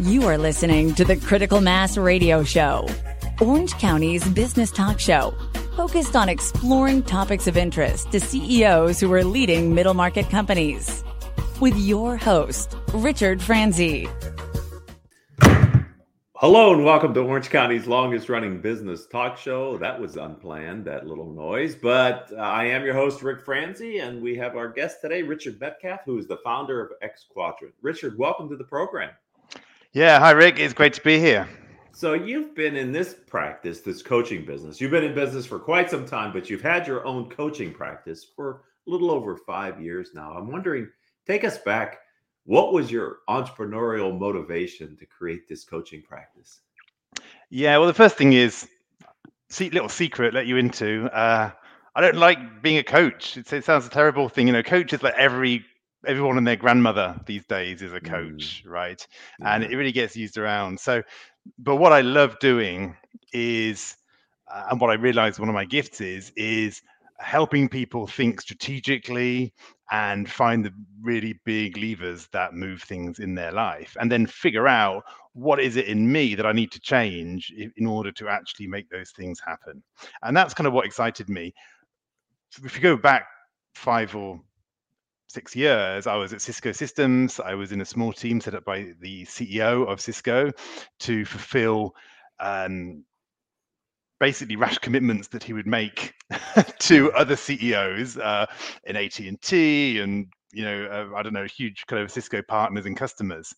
You 0.00 0.26
are 0.28 0.38
listening 0.38 0.94
to 0.94 1.04
the 1.04 1.16
Critical 1.16 1.60
Mass 1.60 1.98
Radio 1.98 2.42
Show, 2.42 2.88
Orange 3.38 3.74
County's 3.74 4.26
business 4.30 4.70
talk 4.70 4.98
show, 4.98 5.34
focused 5.76 6.16
on 6.16 6.30
exploring 6.30 7.02
topics 7.02 7.46
of 7.46 7.58
interest 7.58 8.10
to 8.12 8.18
CEOs 8.18 8.98
who 8.98 9.12
are 9.12 9.22
leading 9.22 9.74
middle 9.74 9.92
market 9.92 10.30
companies. 10.30 11.04
With 11.60 11.76
your 11.76 12.16
host, 12.16 12.78
Richard 12.94 13.42
Franzi. 13.42 14.08
Hello 16.36 16.72
and 16.72 16.82
welcome 16.82 17.12
to 17.12 17.20
Orange 17.20 17.50
County's 17.50 17.86
longest 17.86 18.30
running 18.30 18.62
business 18.62 19.06
talk 19.06 19.36
show. 19.36 19.76
That 19.76 20.00
was 20.00 20.16
unplanned, 20.16 20.86
that 20.86 21.06
little 21.06 21.30
noise, 21.30 21.74
but 21.74 22.32
uh, 22.32 22.36
I 22.36 22.64
am 22.64 22.86
your 22.86 22.94
host, 22.94 23.22
Rick 23.22 23.42
Franzi, 23.42 23.98
and 23.98 24.22
we 24.22 24.34
have 24.36 24.56
our 24.56 24.70
guest 24.70 25.02
today, 25.02 25.20
Richard 25.22 25.58
Medcalf, 25.60 25.98
who 26.06 26.16
is 26.16 26.26
the 26.26 26.38
founder 26.38 26.82
of 26.82 26.92
X 27.02 27.26
Quadrant. 27.30 27.74
Richard, 27.82 28.16
welcome 28.16 28.48
to 28.48 28.56
the 28.56 28.64
program. 28.64 29.10
Yeah, 29.92 30.18
hi, 30.18 30.30
Rick. 30.30 30.58
It's 30.58 30.74
great 30.74 30.92
to 30.94 31.02
be 31.02 31.18
here. 31.18 31.48
So, 31.92 32.14
you've 32.14 32.54
been 32.54 32.76
in 32.76 32.92
this 32.92 33.16
practice, 33.26 33.80
this 33.80 34.02
coaching 34.02 34.44
business. 34.44 34.80
You've 34.80 34.92
been 34.92 35.04
in 35.04 35.14
business 35.14 35.44
for 35.46 35.58
quite 35.58 35.90
some 35.90 36.06
time, 36.06 36.32
but 36.32 36.48
you've 36.48 36.62
had 36.62 36.86
your 36.86 37.04
own 37.04 37.28
coaching 37.28 37.72
practice 37.72 38.24
for 38.24 38.62
a 38.86 38.90
little 38.90 39.10
over 39.10 39.36
five 39.36 39.80
years 39.80 40.10
now. 40.14 40.32
I'm 40.32 40.50
wondering, 40.50 40.88
take 41.26 41.44
us 41.44 41.58
back 41.58 41.98
what 42.44 42.72
was 42.72 42.90
your 42.90 43.18
entrepreneurial 43.28 44.18
motivation 44.18 44.96
to 44.96 45.06
create 45.06 45.48
this 45.48 45.64
coaching 45.64 46.02
practice? 46.02 46.60
Yeah, 47.50 47.76
well, 47.78 47.86
the 47.86 47.94
first 47.94 48.16
thing 48.16 48.32
is, 48.32 48.68
see, 49.48 49.70
little 49.70 49.88
secret 49.88 50.34
let 50.34 50.46
you 50.46 50.56
into. 50.56 51.04
Uh, 51.12 51.50
I 51.94 52.00
don't 52.00 52.16
like 52.16 52.62
being 52.62 52.78
a 52.78 52.82
coach. 52.82 53.36
It's, 53.36 53.52
it 53.52 53.64
sounds 53.64 53.86
a 53.86 53.90
terrible 53.90 54.28
thing, 54.28 54.46
you 54.46 54.52
know. 54.52 54.62
Coach 54.62 54.92
is 54.92 55.02
like 55.02 55.14
every 55.14 55.64
everyone 56.06 56.38
and 56.38 56.46
their 56.46 56.56
grandmother 56.56 57.18
these 57.26 57.44
days 57.46 57.82
is 57.82 57.92
a 57.92 58.00
coach, 58.00 58.62
mm. 58.64 58.70
right? 58.70 59.06
Yeah. 59.40 59.54
And 59.54 59.64
it 59.64 59.76
really 59.76 59.92
gets 59.92 60.16
used 60.16 60.38
around. 60.38 60.78
So, 60.78 61.02
but 61.58 61.76
what 61.76 61.92
I 61.92 62.00
love 62.00 62.38
doing 62.38 62.96
is, 63.32 63.96
uh, 64.52 64.68
and 64.70 64.80
what 64.80 64.90
I 64.90 64.94
realize 64.94 65.38
one 65.38 65.48
of 65.48 65.54
my 65.54 65.64
gifts 65.64 66.00
is, 66.00 66.32
is 66.36 66.82
helping 67.20 67.68
people 67.68 68.06
think 68.06 68.40
strategically 68.40 69.52
and 69.90 70.30
find 70.30 70.64
the 70.64 70.72
really 71.02 71.38
big 71.44 71.76
levers 71.76 72.28
that 72.32 72.54
move 72.54 72.82
things 72.82 73.18
in 73.18 73.34
their 73.34 73.52
life 73.52 73.96
and 74.00 74.10
then 74.10 74.26
figure 74.26 74.66
out 74.66 75.02
what 75.34 75.60
is 75.60 75.76
it 75.76 75.86
in 75.86 76.10
me 76.10 76.34
that 76.34 76.46
i 76.46 76.52
need 76.52 76.72
to 76.72 76.80
change 76.80 77.52
in 77.76 77.86
order 77.86 78.10
to 78.10 78.28
actually 78.28 78.66
make 78.66 78.88
those 78.88 79.10
things 79.10 79.38
happen 79.44 79.82
and 80.22 80.34
that's 80.36 80.54
kind 80.54 80.66
of 80.66 80.72
what 80.72 80.86
excited 80.86 81.28
me 81.28 81.52
if 82.64 82.74
you 82.74 82.80
go 82.80 82.96
back 82.96 83.26
five 83.74 84.14
or 84.16 84.40
six 85.30 85.54
years 85.54 86.06
i 86.06 86.16
was 86.16 86.32
at 86.32 86.40
cisco 86.40 86.72
systems 86.72 87.40
i 87.40 87.54
was 87.54 87.72
in 87.72 87.80
a 87.80 87.84
small 87.84 88.12
team 88.12 88.40
set 88.40 88.54
up 88.54 88.64
by 88.64 88.92
the 89.00 89.24
ceo 89.24 89.86
of 89.86 90.00
cisco 90.00 90.50
to 90.98 91.24
fulfill 91.24 91.94
um, 92.40 93.04
basically 94.20 94.54
rash 94.54 94.78
commitments 94.78 95.28
that 95.28 95.42
he 95.42 95.52
would 95.52 95.66
make 95.66 96.14
to 96.78 97.10
other 97.12 97.34
CEOs 97.34 98.18
uh, 98.18 98.46
in 98.84 98.94
AT 98.94 99.18
and 99.18 99.40
T 99.40 99.98
and 99.98 100.28
you 100.52 100.64
know 100.64 100.84
uh, 100.84 101.16
I 101.16 101.22
don't 101.22 101.32
know 101.32 101.44
huge 101.46 101.86
kind 101.86 102.02
of 102.02 102.10
Cisco 102.10 102.42
partners 102.42 102.86
and 102.86 102.96
customers, 102.96 103.54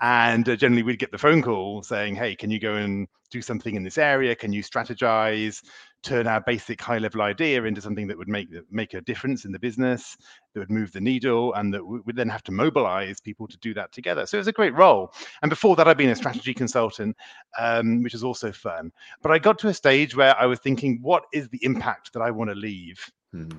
and 0.00 0.48
uh, 0.48 0.56
generally 0.56 0.82
we'd 0.82 0.98
get 0.98 1.10
the 1.10 1.18
phone 1.18 1.42
call 1.42 1.82
saying, 1.82 2.14
"Hey, 2.14 2.36
can 2.36 2.50
you 2.50 2.60
go 2.60 2.74
and 2.74 3.08
do 3.30 3.42
something 3.42 3.74
in 3.74 3.82
this 3.82 3.98
area? 3.98 4.34
Can 4.34 4.52
you 4.52 4.62
strategize? 4.62 5.62
Turn 6.04 6.26
our 6.26 6.40
basic 6.40 6.80
high 6.80 6.98
level 6.98 7.22
idea 7.22 7.64
into 7.64 7.80
something 7.80 8.06
that 8.06 8.16
would 8.16 8.28
make 8.28 8.48
make 8.70 8.94
a 8.94 9.00
difference 9.00 9.44
in 9.44 9.52
the 9.52 9.58
business 9.58 10.16
that 10.52 10.60
would 10.60 10.70
move 10.70 10.92
the 10.92 11.00
needle 11.00 11.54
and 11.54 11.72
that 11.72 11.84
we 11.84 12.00
would 12.00 12.14
then 12.14 12.28
have 12.28 12.42
to 12.44 12.52
mobilize 12.52 13.20
people 13.20 13.48
to 13.48 13.56
do 13.58 13.74
that 13.74 13.90
together. 13.90 14.26
So 14.26 14.36
it 14.36 14.40
was 14.40 14.48
a 14.48 14.52
great 14.52 14.74
role. 14.74 15.12
And 15.42 15.50
before 15.50 15.74
that 15.76 15.88
i'd 15.88 15.96
been 15.96 16.10
a 16.10 16.16
strategy 16.16 16.54
consultant 16.54 17.16
um, 17.58 18.02
which 18.02 18.14
is 18.14 18.22
also 18.22 18.52
fun. 18.52 18.92
But 19.22 19.32
i 19.32 19.38
got 19.38 19.58
to 19.60 19.68
a 19.68 19.74
stage 19.74 20.14
where 20.14 20.38
i 20.38 20.46
was 20.46 20.60
thinking 20.60 20.98
what 21.02 21.24
is 21.32 21.48
the 21.48 21.64
impact 21.64 22.12
that 22.12 22.20
i 22.20 22.30
want 22.30 22.50
to 22.50 22.54
leave? 22.54 23.00
Mm-hmm. 23.34 23.58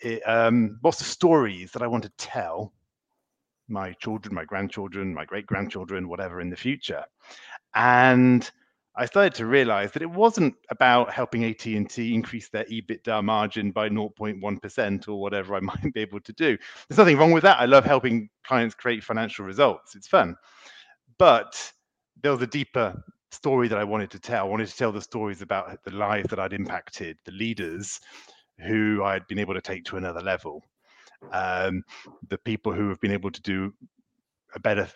it, 0.00 0.22
um, 0.28 0.78
what's 0.82 0.98
the 0.98 1.04
stories 1.04 1.72
that 1.72 1.82
i 1.82 1.86
want 1.86 2.04
to 2.04 2.12
tell 2.18 2.72
my 3.66 3.92
children 3.94 4.34
my 4.34 4.44
grandchildren 4.44 5.12
my 5.12 5.24
great 5.24 5.46
grandchildren 5.46 6.08
whatever 6.08 6.40
in 6.40 6.50
the 6.50 6.56
future? 6.56 7.04
And 7.74 8.50
I 8.98 9.06
started 9.06 9.32
to 9.34 9.46
realize 9.46 9.92
that 9.92 10.02
it 10.02 10.10
wasn't 10.10 10.56
about 10.70 11.12
helping 11.12 11.44
AT&T 11.44 12.14
increase 12.14 12.48
their 12.48 12.64
EBITDA 12.64 13.22
margin 13.22 13.70
by 13.70 13.88
0.1% 13.88 15.08
or 15.08 15.20
whatever 15.20 15.54
I 15.54 15.60
might 15.60 15.94
be 15.94 16.00
able 16.00 16.20
to 16.20 16.32
do. 16.32 16.58
There's 16.88 16.98
nothing 16.98 17.16
wrong 17.16 17.30
with 17.30 17.44
that. 17.44 17.60
I 17.60 17.66
love 17.66 17.84
helping 17.84 18.28
clients 18.44 18.74
create 18.74 19.04
financial 19.04 19.44
results. 19.44 19.94
It's 19.94 20.08
fun. 20.08 20.34
But 21.16 21.72
there 22.22 22.32
was 22.32 22.42
a 22.42 22.46
deeper 22.46 23.00
story 23.30 23.68
that 23.68 23.78
I 23.78 23.84
wanted 23.84 24.10
to 24.10 24.18
tell. 24.18 24.44
I 24.44 24.48
wanted 24.48 24.66
to 24.66 24.76
tell 24.76 24.90
the 24.90 25.00
stories 25.00 25.42
about 25.42 25.78
the 25.84 25.92
lives 25.92 26.28
that 26.30 26.40
I'd 26.40 26.52
impacted, 26.52 27.18
the 27.24 27.32
leaders 27.32 28.00
who 28.66 29.04
I'd 29.04 29.28
been 29.28 29.38
able 29.38 29.54
to 29.54 29.60
take 29.60 29.84
to 29.84 29.96
another 29.96 30.20
level, 30.20 30.64
um, 31.32 31.84
the 32.28 32.38
people 32.38 32.72
who 32.72 32.88
have 32.88 33.00
been 33.00 33.12
able 33.12 33.30
to 33.30 33.42
do 33.42 33.72
a 34.54 34.60
better, 34.60 34.88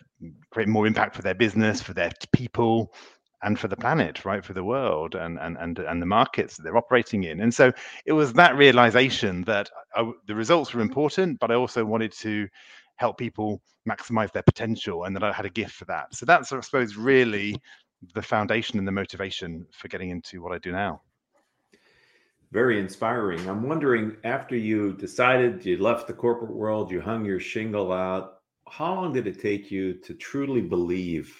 create 0.51 0.69
more 0.69 0.89
impact 0.89 1.15
for 1.15 1.23
their 1.23 1.35
business, 1.35 1.81
for 1.81 1.93
their 1.93 2.11
people, 2.33 2.93
and 3.43 3.59
for 3.59 3.69
the 3.69 3.77
planet, 3.77 4.25
right, 4.25 4.45
for 4.45 4.53
the 4.53 4.65
world 4.65 5.15
and 5.15 5.39
and 5.39 5.57
and 5.59 5.79
and 5.79 6.01
the 6.01 6.07
markets 6.07 6.57
that 6.57 6.63
they're 6.63 6.77
operating 6.77 7.25
in. 7.25 7.41
And 7.41 7.53
so 7.53 7.73
it 8.07 8.13
was 8.13 8.33
that 8.35 8.57
realization 8.57 9.43
that 9.43 9.71
I, 9.95 10.11
the 10.27 10.35
results 10.35 10.73
were 10.73 10.81
important, 10.81 11.41
but 11.41 11.51
I 11.51 11.55
also 11.55 11.85
wanted 11.85 12.13
to 12.13 12.49
help 12.97 13.19
people 13.19 13.61
maximize 13.89 14.33
their 14.33 14.45
potential, 14.45 15.05
and 15.05 15.17
that 15.17 15.25
I 15.25 15.33
had 15.33 15.47
a 15.47 15.51
gift 15.51 15.73
for 15.73 15.87
that. 15.87 16.15
So 16.15 16.25
that's, 16.25 16.53
I 16.53 16.61
suppose, 16.61 16.97
really 16.97 17.57
the 18.15 18.23
foundation 18.23 18.79
and 18.79 18.87
the 18.87 18.93
motivation 18.93 19.67
for 19.73 19.89
getting 19.89 20.11
into 20.11 20.43
what 20.43 20.53
I 20.53 20.59
do 20.59 20.73
now. 20.73 21.03
Very 22.53 22.79
inspiring. 22.79 23.49
I'm 23.49 23.67
wondering, 23.67 24.17
after 24.25 24.57
you 24.57 24.93
decided 24.93 25.65
you 25.65 25.79
left 25.79 26.07
the 26.07 26.13
corporate 26.13 26.53
world, 26.53 26.91
you 26.91 27.01
hung 27.01 27.25
your 27.25 27.41
shingle 27.41 27.93
out. 27.93 28.41
How 28.69 28.95
long 28.95 29.13
did 29.13 29.27
it 29.27 29.41
take 29.41 29.71
you 29.71 29.95
to 29.95 30.15
truly 30.15 30.61
believe 30.61 31.35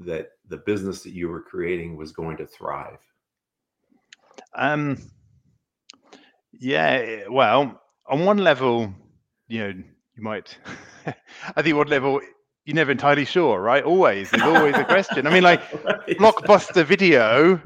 that 0.00 0.30
the 0.48 0.58
business 0.58 1.02
that 1.02 1.12
you 1.12 1.28
were 1.28 1.42
creating 1.42 1.96
was 1.96 2.12
going 2.12 2.36
to 2.36 2.46
thrive? 2.46 2.98
Um, 4.54 4.98
yeah, 6.52 7.24
well, 7.30 7.80
on 8.08 8.24
one 8.24 8.38
level, 8.38 8.92
you 9.48 9.58
know, 9.60 9.68
you 9.68 10.22
might, 10.22 10.56
I 11.56 11.62
think 11.62 11.76
one 11.76 11.88
level, 11.88 12.20
you're 12.64 12.74
never 12.74 12.92
entirely 12.92 13.24
sure, 13.24 13.60
right? 13.60 13.82
Always, 13.82 14.30
there's 14.30 14.42
always 14.42 14.76
a 14.76 14.84
question. 14.84 15.26
I 15.26 15.30
mean, 15.30 15.42
like 15.42 15.60
right. 15.84 16.18
Blockbuster 16.18 16.84
Video 16.84 17.60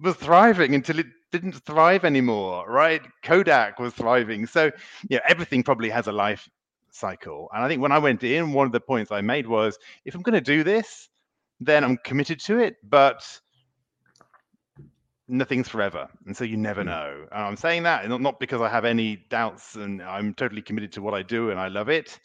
was 0.00 0.16
thriving 0.16 0.74
until 0.74 0.98
it 0.98 1.06
didn't 1.32 1.52
thrive 1.64 2.04
anymore, 2.04 2.64
right? 2.68 3.02
Kodak 3.22 3.78
was 3.78 3.94
thriving. 3.94 4.46
So, 4.46 4.70
yeah, 5.08 5.20
everything 5.28 5.62
probably 5.62 5.90
has 5.90 6.06
a 6.06 6.12
life 6.12 6.48
cycle. 6.90 7.48
And 7.52 7.64
I 7.64 7.68
think 7.68 7.80
when 7.80 7.92
I 7.92 7.98
went 7.98 8.22
in, 8.22 8.52
one 8.52 8.66
of 8.66 8.72
the 8.72 8.80
points 8.80 9.10
I 9.10 9.22
made 9.22 9.46
was 9.46 9.78
if 10.04 10.14
I'm 10.14 10.22
going 10.22 10.34
to 10.34 10.40
do 10.40 10.62
this, 10.62 11.08
then 11.66 11.84
I'm 11.84 11.96
committed 11.98 12.40
to 12.40 12.58
it, 12.58 12.76
but 12.82 13.24
nothing's 15.28 15.68
forever. 15.68 16.08
And 16.26 16.36
so 16.36 16.44
you 16.44 16.56
never 16.56 16.82
hmm. 16.82 16.88
know. 16.88 17.26
And 17.32 17.42
I'm 17.42 17.56
saying 17.56 17.82
that 17.84 18.08
not 18.08 18.38
because 18.38 18.60
I 18.60 18.68
have 18.68 18.84
any 18.84 19.24
doubts 19.30 19.76
and 19.76 20.02
I'm 20.02 20.34
totally 20.34 20.62
committed 20.62 20.92
to 20.92 21.02
what 21.02 21.14
I 21.14 21.22
do 21.22 21.50
and 21.50 21.58
I 21.58 21.68
love 21.68 21.88
it. 21.88 22.18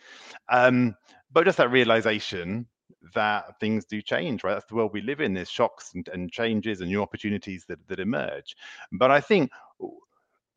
Um, 0.49 0.95
but 1.31 1.45
just 1.45 1.57
that 1.57 1.71
realization 1.71 2.67
that 3.13 3.59
things 3.59 3.85
do 3.85 4.01
change, 4.01 4.43
right? 4.43 4.53
That's 4.53 4.65
the 4.65 4.75
world 4.75 4.91
we 4.93 5.01
live 5.01 5.21
in. 5.21 5.33
There's 5.33 5.49
shocks 5.49 5.91
and, 5.93 6.07
and 6.09 6.31
changes 6.31 6.81
and 6.81 6.89
new 6.89 7.01
opportunities 7.01 7.65
that, 7.67 7.79
that 7.87 7.99
emerge. 7.99 8.55
But 8.91 9.11
I 9.11 9.21
think 9.21 9.51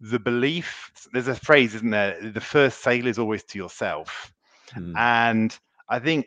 the 0.00 0.18
belief, 0.18 0.91
there's 1.12 1.28
a 1.28 1.34
phrase, 1.34 1.74
isn't 1.74 1.91
there? 1.91 2.18
The 2.20 2.41
first 2.41 2.82
sale 2.82 3.06
is 3.06 3.18
always 3.18 3.44
to 3.44 3.58
yourself. 3.58 4.32
Hmm. 4.72 4.97
And 4.97 5.59
I 5.88 5.98
think 5.98 6.27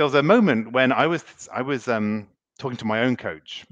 there 0.00 0.06
was 0.06 0.14
a 0.14 0.22
moment 0.22 0.72
when 0.72 0.92
I 0.92 1.06
was 1.06 1.22
I 1.52 1.60
was 1.60 1.86
um, 1.86 2.26
talking 2.58 2.78
to 2.78 2.86
my 2.86 3.02
own 3.02 3.16
coach, 3.16 3.66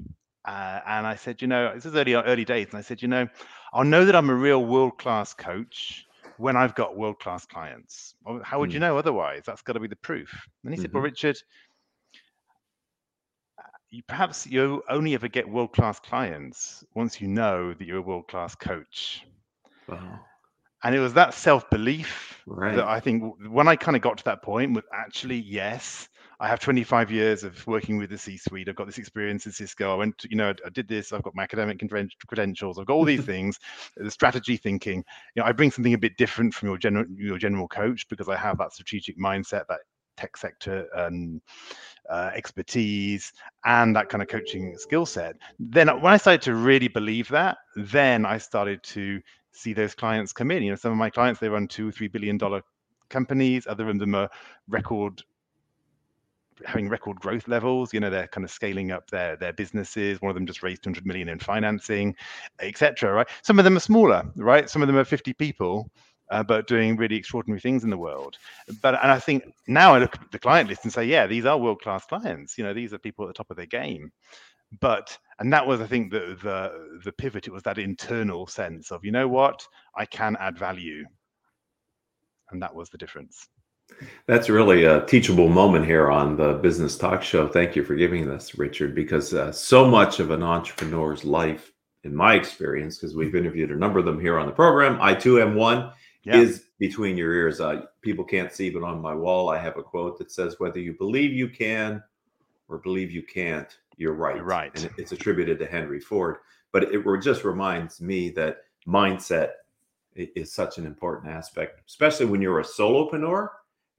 uh, 0.44 0.80
and 0.86 1.06
I 1.06 1.14
said, 1.14 1.40
you 1.40 1.48
know, 1.48 1.72
this 1.74 1.86
is 1.86 1.94
early 1.94 2.12
early 2.12 2.44
days, 2.44 2.66
and 2.68 2.76
I 2.76 2.82
said, 2.82 3.00
you 3.00 3.08
know, 3.08 3.26
I'll 3.72 3.82
know 3.82 4.04
that 4.04 4.14
I'm 4.14 4.28
a 4.28 4.34
real 4.34 4.66
world 4.66 4.98
class 4.98 5.32
coach 5.32 6.04
when 6.36 6.54
I've 6.54 6.74
got 6.74 6.98
world 6.98 7.18
class 7.18 7.46
clients. 7.46 8.14
How 8.42 8.60
would 8.60 8.68
mm. 8.68 8.74
you 8.74 8.78
know 8.78 8.98
otherwise? 8.98 9.44
That's 9.46 9.62
got 9.62 9.72
to 9.72 9.80
be 9.80 9.88
the 9.88 9.96
proof. 9.96 10.30
And 10.64 10.74
he 10.74 10.76
mm-hmm. 10.76 10.82
said, 10.82 10.92
well, 10.92 11.00
mm-hmm. 11.00 11.06
Richard, 11.06 11.38
you, 13.88 14.02
perhaps 14.06 14.46
you 14.46 14.82
only 14.90 15.14
ever 15.14 15.28
get 15.28 15.48
world 15.48 15.72
class 15.72 15.98
clients 15.98 16.84
once 16.94 17.22
you 17.22 17.28
know 17.28 17.72
that 17.72 17.86
you're 17.86 17.96
a 17.96 18.02
world 18.02 18.28
class 18.28 18.54
coach. 18.54 19.24
Wow 19.88 20.20
and 20.84 20.94
it 20.94 21.00
was 21.00 21.12
that 21.14 21.34
self-belief 21.34 22.40
right. 22.46 22.76
that 22.76 22.86
i 22.86 23.00
think 23.00 23.34
when 23.48 23.66
i 23.66 23.74
kind 23.74 23.96
of 23.96 24.00
got 24.00 24.16
to 24.16 24.24
that 24.24 24.42
point 24.42 24.72
was 24.72 24.84
actually 24.92 25.38
yes 25.38 26.08
i 26.40 26.48
have 26.48 26.60
25 26.60 27.10
years 27.10 27.44
of 27.44 27.66
working 27.66 27.98
with 27.98 28.10
the 28.10 28.18
c 28.18 28.36
suite 28.36 28.68
i've 28.68 28.76
got 28.76 28.86
this 28.86 28.98
experience 28.98 29.46
in 29.46 29.52
cisco 29.52 29.92
i 29.92 29.94
went 29.94 30.16
to, 30.18 30.28
you 30.30 30.36
know 30.36 30.52
i 30.64 30.68
did 30.70 30.88
this 30.88 31.12
i've 31.12 31.22
got 31.22 31.34
my 31.34 31.42
academic 31.42 31.80
credentials 32.26 32.78
i've 32.78 32.86
got 32.86 32.94
all 32.94 33.04
these 33.04 33.24
things 33.32 33.58
the 33.96 34.10
strategy 34.10 34.56
thinking 34.56 35.04
you 35.34 35.42
know 35.42 35.46
i 35.46 35.52
bring 35.52 35.70
something 35.70 35.94
a 35.94 35.98
bit 35.98 36.16
different 36.16 36.52
from 36.54 36.68
your 36.68 36.78
general 36.78 37.04
your 37.16 37.38
general 37.38 37.68
coach 37.68 38.08
because 38.08 38.28
i 38.28 38.36
have 38.36 38.58
that 38.58 38.72
strategic 38.72 39.18
mindset 39.18 39.64
that 39.68 39.80
tech 40.18 40.36
sector 40.36 40.86
and 40.96 41.40
uh, 42.10 42.30
expertise 42.34 43.32
and 43.64 43.94
that 43.94 44.08
kind 44.08 44.20
of 44.20 44.28
coaching 44.28 44.76
skill 44.76 45.06
set. 45.06 45.36
Then 45.58 45.88
when 46.00 46.12
I 46.12 46.16
started 46.16 46.42
to 46.42 46.54
really 46.54 46.88
believe 46.88 47.28
that, 47.28 47.58
then 47.76 48.26
I 48.26 48.38
started 48.38 48.82
to 48.84 49.20
see 49.52 49.72
those 49.72 49.94
clients 49.94 50.32
come 50.32 50.50
in. 50.50 50.62
You 50.62 50.70
know, 50.70 50.76
some 50.76 50.92
of 50.92 50.98
my 50.98 51.10
clients 51.10 51.40
they 51.40 51.48
run 51.48 51.68
two, 51.68 51.88
or 51.88 51.92
three 51.92 52.08
billion 52.08 52.36
dollar 52.36 52.62
companies. 53.10 53.66
Other 53.66 53.88
of 53.88 53.98
them 53.98 54.14
are 54.14 54.28
record 54.68 55.22
having 56.64 56.88
record 56.88 57.18
growth 57.20 57.48
levels 57.48 57.92
you 57.92 58.00
know 58.00 58.10
they're 58.10 58.28
kind 58.28 58.44
of 58.44 58.50
scaling 58.50 58.90
up 58.90 59.10
their 59.10 59.36
their 59.36 59.52
businesses 59.52 60.20
one 60.20 60.30
of 60.30 60.34
them 60.34 60.46
just 60.46 60.62
raised 60.62 60.82
200 60.82 61.06
million 61.06 61.28
in 61.28 61.38
financing 61.38 62.14
etc 62.60 63.12
right 63.12 63.28
some 63.42 63.58
of 63.58 63.64
them 63.64 63.76
are 63.76 63.80
smaller 63.80 64.24
right 64.36 64.68
some 64.70 64.82
of 64.82 64.88
them 64.88 64.96
are 64.96 65.04
50 65.04 65.32
people 65.34 65.90
uh, 66.30 66.42
but 66.42 66.66
doing 66.66 66.96
really 66.96 67.16
extraordinary 67.16 67.60
things 67.60 67.84
in 67.84 67.90
the 67.90 67.96
world. 67.96 68.36
But 68.82 69.02
and 69.02 69.10
I 69.10 69.18
think 69.18 69.44
now 69.66 69.94
I 69.94 69.98
look 69.98 70.14
at 70.14 70.30
the 70.30 70.38
client 70.38 70.68
list 70.68 70.84
and 70.84 70.92
say, 70.92 71.04
yeah, 71.04 71.26
these 71.26 71.46
are 71.46 71.56
world 71.58 71.80
class 71.80 72.04
clients. 72.04 72.58
You 72.58 72.64
know, 72.64 72.74
these 72.74 72.92
are 72.92 72.98
people 72.98 73.24
at 73.24 73.28
the 73.28 73.34
top 73.34 73.50
of 73.50 73.56
their 73.56 73.66
game. 73.66 74.12
But 74.80 75.16
and 75.38 75.52
that 75.52 75.66
was, 75.66 75.80
I 75.80 75.86
think, 75.86 76.12
the 76.12 76.36
the 76.42 77.00
the 77.04 77.12
pivot. 77.12 77.46
It 77.46 77.52
was 77.52 77.62
that 77.62 77.78
internal 77.78 78.46
sense 78.46 78.90
of, 78.90 79.04
you 79.04 79.12
know 79.12 79.28
what, 79.28 79.66
I 79.96 80.04
can 80.04 80.36
add 80.38 80.58
value, 80.58 81.04
and 82.50 82.60
that 82.62 82.74
was 82.74 82.90
the 82.90 82.98
difference. 82.98 83.48
That's 84.26 84.48
really 84.48 84.84
a 84.84 85.04
teachable 85.06 85.48
moment 85.48 85.86
here 85.86 86.10
on 86.10 86.36
the 86.36 86.54
Business 86.54 86.98
Talk 86.98 87.22
Show. 87.22 87.48
Thank 87.48 87.74
you 87.74 87.82
for 87.82 87.94
giving 87.94 88.26
this, 88.26 88.58
Richard, 88.58 88.94
because 88.94 89.32
uh, 89.32 89.50
so 89.52 89.86
much 89.86 90.20
of 90.20 90.30
an 90.30 90.42
entrepreneur's 90.42 91.24
life, 91.24 91.72
in 92.04 92.14
my 92.14 92.34
experience, 92.34 92.98
because 92.98 93.16
we've 93.16 93.34
interviewed 93.34 93.70
a 93.70 93.76
number 93.76 93.98
of 93.98 94.04
them 94.04 94.20
here 94.20 94.38
on 94.38 94.46
the 94.46 94.52
program, 94.52 94.98
I 95.00 95.14
too 95.14 95.40
am 95.40 95.54
one, 95.54 95.92
yeah. 96.22 96.36
is 96.36 96.66
between 96.78 97.16
your 97.16 97.32
ears. 97.32 97.60
Uh, 97.60 97.86
people 98.02 98.24
can't 98.24 98.52
see, 98.52 98.70
but 98.70 98.82
on 98.82 99.00
my 99.00 99.14
wall, 99.14 99.48
I 99.48 99.58
have 99.58 99.76
a 99.76 99.82
quote 99.82 100.18
that 100.18 100.30
says, 100.30 100.60
"Whether 100.60 100.78
you 100.78 100.92
believe 100.92 101.32
you 101.32 101.48
can 101.48 102.02
or 102.68 102.78
believe 102.78 103.10
you 103.10 103.22
can't, 103.22 103.78
you're 103.96 104.12
right." 104.12 104.36
You're 104.36 104.44
right. 104.44 104.70
And 104.76 104.90
it's 104.96 105.12
attributed 105.12 105.58
to 105.58 105.66
Henry 105.66 106.00
Ford, 106.00 106.36
but 106.70 106.84
it 106.84 107.02
just 107.22 107.44
reminds 107.44 108.00
me 108.00 108.30
that 108.30 108.58
mindset 108.86 109.52
is 110.14 110.52
such 110.52 110.78
an 110.78 110.86
important 110.86 111.32
aspect, 111.32 111.80
especially 111.88 112.26
when 112.26 112.42
you're 112.42 112.60
a 112.60 112.64
solopreneur 112.64 113.48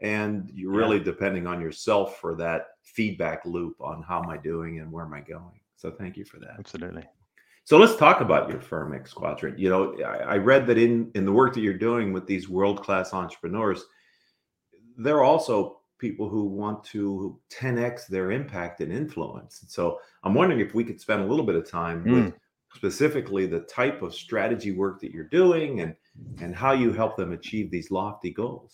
and 0.02 0.50
you're 0.54 0.72
really 0.72 0.98
yeah. 0.98 1.04
depending 1.04 1.48
on 1.48 1.62
yourself 1.62 2.20
for 2.20 2.36
that 2.36 2.68
feedback 2.84 3.46
loop 3.46 3.76
on 3.82 4.02
how 4.02 4.24
am 4.24 4.30
I 4.30 4.38
doing 4.38 4.80
and 4.80 4.92
where 4.92 5.06
am 5.06 5.14
I 5.14 5.22
going. 5.22 5.60
So 5.76 5.92
thank 5.92 6.18
you 6.18 6.26
for 6.26 6.40
that. 6.40 6.56
Absolutely. 6.58 7.06
So 7.66 7.78
let's 7.78 7.96
talk 7.96 8.22
about 8.22 8.50
your 8.50 8.60
firm, 8.60 8.94
X 8.94 9.14
Quadrant. 9.14 9.60
You 9.60 9.70
know, 9.70 9.96
I, 10.04 10.18
I 10.18 10.38
read 10.38 10.66
that 10.68 10.78
in 10.78 11.12
in 11.16 11.26
the 11.26 11.32
work 11.32 11.54
that 11.54 11.62
you're 11.62 11.74
doing 11.74 12.12
with 12.12 12.26
these 12.26 12.50
world 12.50 12.82
class 12.82 13.14
entrepreneurs, 13.14 13.86
they're 14.98 15.24
also 15.24 15.82
people 16.00 16.30
who 16.30 16.46
want 16.46 16.84
to 16.86 17.38
10x 17.54 18.08
their 18.08 18.32
impact 18.32 18.82
and 18.82 18.92
influence. 18.92 19.62
And 19.62 19.70
so 19.70 20.00
I'm 20.24 20.34
wondering 20.34 20.62
if 20.62 20.74
we 20.74 20.84
could 20.84 21.00
spend 21.00 21.22
a 21.22 21.26
little 21.26 21.46
bit 21.46 21.56
of 21.56 21.70
time 21.70 22.04
mm. 22.04 22.26
with 22.26 22.34
specifically 22.74 23.46
the 23.46 23.62
type 23.62 24.02
of 24.02 24.16
strategy 24.16 24.72
work 24.72 25.02
that 25.02 25.12
you're 25.12 25.26
doing 25.26 25.82
and 25.82 25.96
and 26.42 26.56
how 26.56 26.74
you 26.74 26.92
help 26.92 27.16
them 27.16 27.32
achieve 27.32 27.72
these 27.72 27.92
lofty 27.92 28.32
goals. 28.32 28.72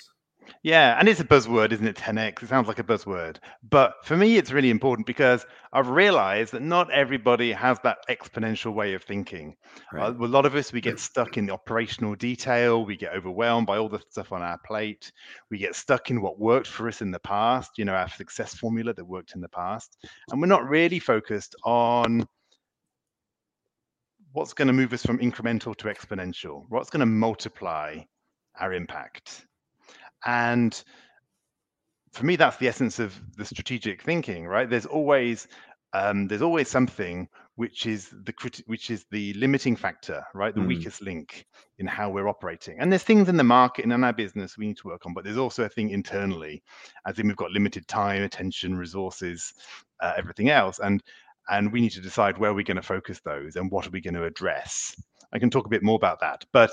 Yeah, 0.63 0.97
and 0.99 1.07
it's 1.07 1.19
a 1.19 1.25
buzzword, 1.25 1.71
isn't 1.71 1.87
it? 1.87 1.95
10x. 1.95 2.43
It 2.43 2.49
sounds 2.49 2.67
like 2.67 2.79
a 2.79 2.83
buzzword. 2.83 3.37
But 3.69 3.95
for 4.03 4.17
me, 4.17 4.37
it's 4.37 4.51
really 4.51 4.69
important 4.69 5.05
because 5.05 5.45
I've 5.73 5.89
realized 5.89 6.53
that 6.53 6.61
not 6.61 6.91
everybody 6.91 7.51
has 7.51 7.77
that 7.83 7.99
exponential 8.09 8.73
way 8.73 8.93
of 8.93 9.03
thinking. 9.03 9.55
Uh, 9.93 9.97
right. 9.97 10.07
Uh, 10.07 10.25
a 10.25 10.27
lot 10.27 10.45
of 10.45 10.55
us, 10.55 10.73
we 10.73 10.81
get 10.81 10.99
stuck 10.99 11.37
in 11.37 11.45
the 11.45 11.53
operational 11.53 12.15
detail. 12.15 12.85
We 12.85 12.97
get 12.97 13.13
overwhelmed 13.13 13.67
by 13.67 13.77
all 13.77 13.89
the 13.89 14.01
stuff 14.09 14.31
on 14.31 14.41
our 14.41 14.57
plate. 14.65 15.11
We 15.51 15.57
get 15.57 15.75
stuck 15.75 16.09
in 16.09 16.21
what 16.21 16.39
worked 16.39 16.67
for 16.67 16.87
us 16.87 17.01
in 17.01 17.11
the 17.11 17.19
past, 17.19 17.77
you 17.77 17.85
know, 17.85 17.93
our 17.93 18.09
success 18.09 18.55
formula 18.55 18.93
that 18.93 19.05
worked 19.05 19.35
in 19.35 19.41
the 19.41 19.49
past. 19.49 19.97
And 20.31 20.41
we're 20.41 20.47
not 20.47 20.67
really 20.67 20.99
focused 20.99 21.55
on 21.63 22.27
what's 24.31 24.53
going 24.53 24.67
to 24.67 24.73
move 24.73 24.91
us 24.93 25.05
from 25.05 25.19
incremental 25.19 25.75
to 25.77 25.87
exponential, 25.87 26.65
what's 26.69 26.89
going 26.89 26.99
to 26.99 27.05
multiply 27.05 27.99
our 28.59 28.73
impact. 28.73 29.45
And 30.25 30.81
for 32.11 32.25
me, 32.25 32.35
that's 32.35 32.57
the 32.57 32.67
essence 32.67 32.99
of 32.99 33.19
the 33.37 33.45
strategic 33.45 34.01
thinking, 34.01 34.47
right? 34.47 34.69
There's 34.69 34.85
always 34.85 35.47
um, 35.93 36.27
there's 36.27 36.41
always 36.41 36.67
something 36.69 37.27
which 37.55 37.85
is 37.85 38.09
the 38.09 38.33
which 38.65 38.89
is 38.89 39.05
the 39.11 39.33
limiting 39.35 39.77
factor, 39.77 40.21
right? 40.33 40.53
The 40.53 40.59
mm. 40.59 40.67
weakest 40.67 41.01
link 41.01 41.45
in 41.79 41.87
how 41.87 42.09
we're 42.09 42.27
operating. 42.27 42.79
And 42.79 42.91
there's 42.91 43.03
things 43.03 43.29
in 43.29 43.37
the 43.37 43.43
market 43.43 43.83
and 43.83 43.93
in 43.93 44.03
our 44.03 44.11
business 44.11 44.57
we 44.57 44.67
need 44.67 44.77
to 44.77 44.87
work 44.87 45.05
on, 45.05 45.13
but 45.13 45.23
there's 45.23 45.37
also 45.37 45.63
a 45.63 45.69
thing 45.69 45.91
internally, 45.91 46.61
as 47.07 47.17
in 47.17 47.27
we've 47.27 47.37
got 47.37 47.51
limited 47.51 47.87
time, 47.87 48.23
attention, 48.23 48.75
resources, 48.75 49.53
uh, 50.01 50.13
everything 50.17 50.49
else, 50.49 50.79
and 50.79 51.01
and 51.49 51.71
we 51.71 51.79
need 51.79 51.91
to 51.91 52.01
decide 52.01 52.37
where 52.37 52.53
we're 52.53 52.63
going 52.63 52.75
to 52.75 52.83
focus 52.83 53.21
those 53.23 53.55
and 53.55 53.71
what 53.71 53.87
are 53.87 53.91
we 53.91 54.01
going 54.01 54.15
to 54.15 54.25
address. 54.25 55.01
I 55.31 55.39
can 55.39 55.49
talk 55.49 55.65
a 55.65 55.69
bit 55.69 55.83
more 55.83 55.95
about 55.95 56.19
that, 56.19 56.43
but 56.51 56.71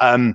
um, 0.00 0.34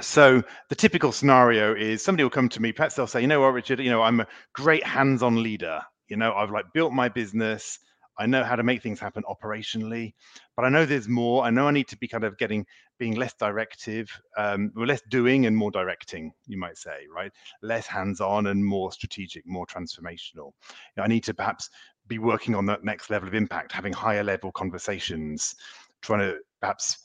so 0.00 0.42
the 0.68 0.74
typical 0.74 1.12
scenario 1.12 1.74
is 1.74 2.02
somebody 2.02 2.22
will 2.22 2.30
come 2.30 2.48
to 2.50 2.60
me, 2.60 2.72
perhaps 2.72 2.94
they'll 2.94 3.06
say, 3.06 3.20
you 3.20 3.26
know 3.26 3.40
what, 3.40 3.54
Richard, 3.54 3.80
you 3.80 3.90
know, 3.90 4.02
I'm 4.02 4.20
a 4.20 4.26
great 4.54 4.84
hands-on 4.84 5.42
leader. 5.42 5.80
You 6.08 6.16
know, 6.16 6.34
I've 6.34 6.50
like 6.50 6.66
built 6.74 6.92
my 6.92 7.08
business. 7.08 7.78
I 8.18 8.26
know 8.26 8.44
how 8.44 8.56
to 8.56 8.62
make 8.62 8.82
things 8.82 8.98
happen 8.98 9.22
operationally, 9.28 10.14
but 10.56 10.64
I 10.64 10.70
know 10.70 10.86
there's 10.86 11.08
more. 11.08 11.44
I 11.44 11.50
know 11.50 11.68
I 11.68 11.70
need 11.70 11.88
to 11.88 11.98
be 11.98 12.08
kind 12.08 12.24
of 12.24 12.38
getting 12.38 12.64
being 12.98 13.14
less 13.14 13.34
directive, 13.34 14.08
um, 14.38 14.72
less 14.74 15.02
doing 15.10 15.44
and 15.44 15.54
more 15.54 15.70
directing, 15.70 16.32
you 16.46 16.58
might 16.58 16.78
say, 16.78 17.06
right? 17.14 17.30
Less 17.60 17.86
hands-on 17.86 18.46
and 18.46 18.64
more 18.64 18.90
strategic, 18.90 19.46
more 19.46 19.66
transformational. 19.66 20.52
You 20.56 20.96
know, 20.96 21.02
I 21.02 21.08
need 21.08 21.24
to 21.24 21.34
perhaps 21.34 21.68
be 22.06 22.18
working 22.18 22.54
on 22.54 22.64
that 22.66 22.84
next 22.84 23.10
level 23.10 23.28
of 23.28 23.34
impact, 23.34 23.72
having 23.72 23.92
higher 23.92 24.24
level 24.24 24.50
conversations, 24.52 25.54
trying 26.00 26.20
to 26.20 26.38
perhaps 26.60 26.96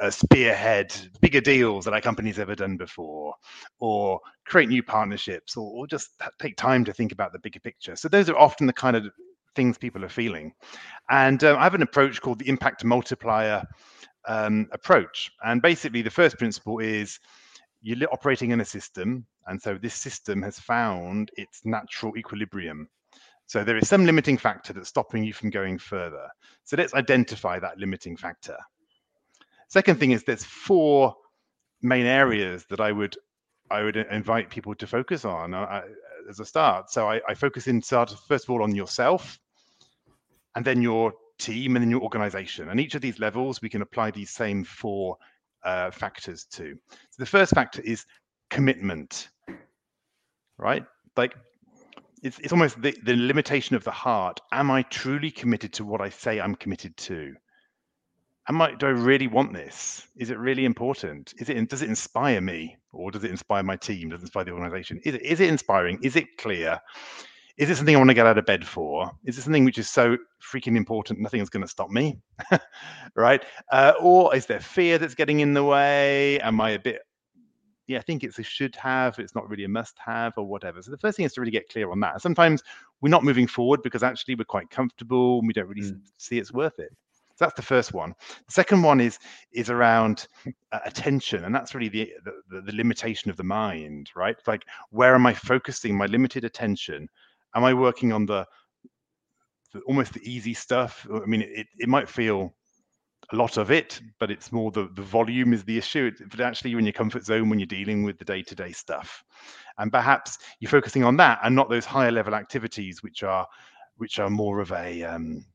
uh, 0.00 0.10
spearhead 0.10 0.94
bigger 1.20 1.40
deals 1.40 1.84
that 1.84 1.94
our 1.94 2.00
company's 2.00 2.38
ever 2.38 2.54
done 2.54 2.76
before, 2.76 3.34
or 3.78 4.20
create 4.46 4.68
new 4.68 4.82
partnerships, 4.82 5.56
or, 5.56 5.70
or 5.70 5.86
just 5.86 6.10
take 6.40 6.56
time 6.56 6.84
to 6.84 6.92
think 6.92 7.12
about 7.12 7.32
the 7.32 7.38
bigger 7.38 7.60
picture. 7.60 7.96
So 7.96 8.08
those 8.08 8.28
are 8.28 8.36
often 8.36 8.66
the 8.66 8.72
kind 8.72 8.96
of 8.96 9.06
things 9.56 9.78
people 9.78 10.04
are 10.04 10.08
feeling. 10.08 10.52
And 11.10 11.42
um, 11.44 11.58
I 11.58 11.64
have 11.64 11.74
an 11.74 11.82
approach 11.82 12.20
called 12.20 12.38
the 12.38 12.48
impact 12.48 12.84
multiplier 12.84 13.64
um, 14.28 14.68
approach. 14.72 15.30
And 15.44 15.62
basically, 15.62 16.02
the 16.02 16.10
first 16.10 16.38
principle 16.38 16.78
is 16.78 17.18
you're 17.82 18.12
operating 18.12 18.50
in 18.50 18.60
a 18.60 18.64
system, 18.64 19.26
and 19.46 19.60
so 19.60 19.78
this 19.80 19.94
system 19.94 20.42
has 20.42 20.58
found 20.58 21.30
its 21.36 21.62
natural 21.64 22.16
equilibrium. 22.16 22.88
So 23.46 23.64
there 23.64 23.76
is 23.76 23.88
some 23.88 24.06
limiting 24.06 24.38
factor 24.38 24.72
that's 24.72 24.88
stopping 24.88 25.24
you 25.24 25.32
from 25.32 25.50
going 25.50 25.78
further. 25.78 26.28
So 26.64 26.76
let's 26.76 26.94
identify 26.94 27.58
that 27.58 27.78
limiting 27.78 28.16
factor. 28.16 28.56
Second 29.70 30.00
thing 30.00 30.10
is 30.10 30.24
there's 30.24 30.44
four 30.44 31.14
main 31.80 32.04
areas 32.04 32.66
that 32.70 32.80
I 32.80 32.92
would 32.92 33.16
I 33.70 33.84
would 33.84 33.96
invite 33.96 34.50
people 34.50 34.74
to 34.74 34.86
focus 34.86 35.24
on 35.24 35.54
uh, 35.54 35.82
as 36.28 36.40
a 36.40 36.44
start. 36.44 36.90
So 36.90 37.08
I, 37.08 37.20
I 37.28 37.34
focus 37.34 37.68
in 37.68 37.80
start 37.80 38.12
first 38.26 38.44
of 38.44 38.50
all 38.50 38.64
on 38.64 38.74
yourself, 38.74 39.38
and 40.56 40.64
then 40.64 40.82
your 40.82 41.12
team, 41.38 41.76
and 41.76 41.84
then 41.84 41.90
your 41.90 42.00
organization. 42.00 42.68
And 42.68 42.80
each 42.80 42.96
of 42.96 43.00
these 43.00 43.20
levels, 43.20 43.62
we 43.62 43.68
can 43.68 43.80
apply 43.80 44.10
these 44.10 44.30
same 44.30 44.64
four 44.64 45.16
uh, 45.64 45.92
factors 45.92 46.44
to. 46.46 46.74
So 46.90 47.16
the 47.18 47.26
first 47.26 47.54
factor 47.54 47.80
is 47.82 48.04
commitment, 48.50 49.28
right? 50.58 50.84
Like 51.16 51.36
it's, 52.24 52.40
it's 52.40 52.52
almost 52.52 52.82
the, 52.82 52.96
the 53.04 53.14
limitation 53.14 53.76
of 53.76 53.84
the 53.84 53.92
heart. 53.92 54.40
Am 54.50 54.68
I 54.68 54.82
truly 54.82 55.30
committed 55.30 55.72
to 55.74 55.84
what 55.84 56.00
I 56.00 56.08
say 56.08 56.40
I'm 56.40 56.56
committed 56.56 56.96
to? 56.96 57.34
Am 58.50 58.60
I, 58.60 58.74
do 58.74 58.86
I 58.86 58.90
really 58.90 59.28
want 59.28 59.52
this? 59.52 60.08
Is 60.16 60.30
it 60.30 60.38
really 60.38 60.64
important? 60.64 61.32
Is 61.38 61.48
it, 61.48 61.68
does 61.68 61.82
it 61.82 61.88
inspire 61.88 62.40
me 62.40 62.76
or 62.92 63.12
does 63.12 63.22
it 63.22 63.30
inspire 63.30 63.62
my 63.62 63.76
team? 63.76 64.08
Does 64.08 64.20
it 64.20 64.24
inspire 64.24 64.42
the 64.42 64.50
organization? 64.50 65.00
Is 65.04 65.14
it, 65.14 65.22
is 65.22 65.38
it 65.38 65.48
inspiring? 65.48 66.00
Is 66.02 66.16
it 66.16 66.36
clear? 66.36 66.80
Is 67.58 67.70
it 67.70 67.76
something 67.76 67.94
I 67.94 67.98
want 67.98 68.10
to 68.10 68.14
get 68.14 68.26
out 68.26 68.38
of 68.38 68.46
bed 68.46 68.66
for? 68.66 69.08
Is 69.24 69.38
it 69.38 69.42
something 69.42 69.64
which 69.64 69.78
is 69.78 69.88
so 69.88 70.16
freaking 70.42 70.76
important, 70.76 71.20
nothing 71.20 71.40
is 71.40 71.48
going 71.48 71.62
to 71.62 71.68
stop 71.68 71.90
me? 71.90 72.18
right? 73.14 73.44
Uh, 73.70 73.92
or 74.00 74.34
is 74.34 74.46
there 74.46 74.58
fear 74.58 74.98
that's 74.98 75.14
getting 75.14 75.38
in 75.38 75.54
the 75.54 75.62
way? 75.62 76.40
Am 76.40 76.60
I 76.60 76.70
a 76.70 76.78
bit, 76.80 77.02
yeah, 77.86 77.98
I 77.98 78.02
think 78.02 78.24
it's 78.24 78.40
a 78.40 78.42
should 78.42 78.74
have, 78.74 79.20
it's 79.20 79.36
not 79.36 79.48
really 79.48 79.64
a 79.64 79.68
must 79.68 79.96
have 80.04 80.32
or 80.36 80.44
whatever. 80.44 80.82
So 80.82 80.90
the 80.90 80.98
first 80.98 81.16
thing 81.16 81.26
is 81.26 81.34
to 81.34 81.40
really 81.40 81.52
get 81.52 81.68
clear 81.68 81.88
on 81.92 82.00
that. 82.00 82.20
Sometimes 82.20 82.64
we're 83.00 83.10
not 83.10 83.22
moving 83.22 83.46
forward 83.46 83.82
because 83.84 84.02
actually 84.02 84.34
we're 84.34 84.42
quite 84.42 84.70
comfortable 84.70 85.38
and 85.38 85.46
we 85.46 85.52
don't 85.52 85.68
really 85.68 85.88
mm. 85.92 86.00
see 86.16 86.38
it's 86.38 86.52
worth 86.52 86.80
it. 86.80 86.90
So 87.40 87.46
that's 87.46 87.56
the 87.56 87.62
first 87.62 87.94
one. 87.94 88.12
The 88.46 88.52
second 88.52 88.82
one 88.82 89.00
is 89.00 89.18
is 89.50 89.70
around 89.70 90.28
uh, 90.72 90.80
attention, 90.84 91.46
and 91.46 91.54
that's 91.54 91.74
really 91.74 91.88
the, 91.88 92.12
the, 92.50 92.60
the 92.60 92.76
limitation 92.76 93.30
of 93.30 93.38
the 93.38 93.44
mind, 93.44 94.10
right? 94.14 94.36
Like 94.46 94.66
where 94.90 95.14
am 95.14 95.24
I 95.24 95.32
focusing 95.32 95.96
my 95.96 96.04
limited 96.04 96.44
attention? 96.44 97.08
Am 97.54 97.64
I 97.64 97.72
working 97.72 98.12
on 98.12 98.26
the, 98.26 98.46
the 99.72 99.80
almost 99.86 100.12
the 100.12 100.30
easy 100.30 100.52
stuff? 100.52 101.06
I 101.10 101.24
mean, 101.24 101.40
it 101.40 101.66
it 101.78 101.88
might 101.88 102.10
feel 102.10 102.54
a 103.32 103.36
lot 103.36 103.56
of 103.56 103.70
it, 103.70 104.02
but 104.18 104.30
it's 104.30 104.52
more 104.52 104.70
the, 104.70 104.90
the 104.94 105.00
volume 105.00 105.54
is 105.54 105.64
the 105.64 105.78
issue. 105.78 106.10
But 106.30 106.40
actually, 106.40 106.72
you're 106.72 106.80
in 106.80 106.84
your 106.84 106.92
comfort 106.92 107.24
zone 107.24 107.48
when 107.48 107.58
you're 107.58 107.66
dealing 107.66 108.04
with 108.04 108.18
the 108.18 108.26
day 108.26 108.42
to 108.42 108.54
day 108.54 108.72
stuff. 108.72 109.24
And 109.78 109.90
perhaps 109.90 110.36
you're 110.58 110.70
focusing 110.70 111.04
on 111.04 111.16
that 111.16 111.38
and 111.42 111.56
not 111.56 111.70
those 111.70 111.86
higher 111.86 112.12
level 112.12 112.34
activities, 112.34 113.02
which 113.02 113.22
are 113.22 113.46
which 113.96 114.18
are 114.18 114.28
more 114.28 114.60
of 114.60 114.72
a 114.72 115.02
um, 115.04 115.46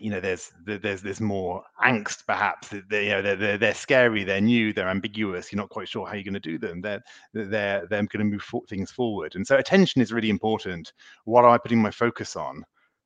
you 0.00 0.10
know 0.10 0.20
there's 0.20 0.52
there's 0.64 1.02
there's 1.02 1.20
more 1.20 1.62
angst 1.84 2.26
perhaps 2.26 2.72
they, 2.88 3.04
you 3.04 3.10
know 3.10 3.22
they're, 3.22 3.36
they're, 3.36 3.58
they're 3.58 3.74
scary 3.74 4.24
they're 4.24 4.40
new 4.40 4.72
they're 4.72 4.88
ambiguous 4.88 5.50
you're 5.50 5.60
not 5.60 5.70
quite 5.70 5.88
sure 5.88 6.06
how 6.06 6.14
you're 6.14 6.22
going 6.22 6.34
to 6.34 6.40
do 6.40 6.58
them 6.58 6.80
they're 6.80 7.02
they're 7.32 7.86
they're 7.86 8.02
going 8.02 8.18
to 8.18 8.24
move 8.24 8.42
for, 8.42 8.62
things 8.68 8.90
forward. 8.90 9.34
And 9.34 9.46
so 9.46 9.56
attention 9.56 10.02
is 10.02 10.12
really 10.12 10.30
important. 10.30 10.92
What 11.24 11.44
am 11.44 11.50
i 11.50 11.58
putting 11.58 11.80
my 11.80 11.90
focus 11.90 12.36
on? 12.36 12.64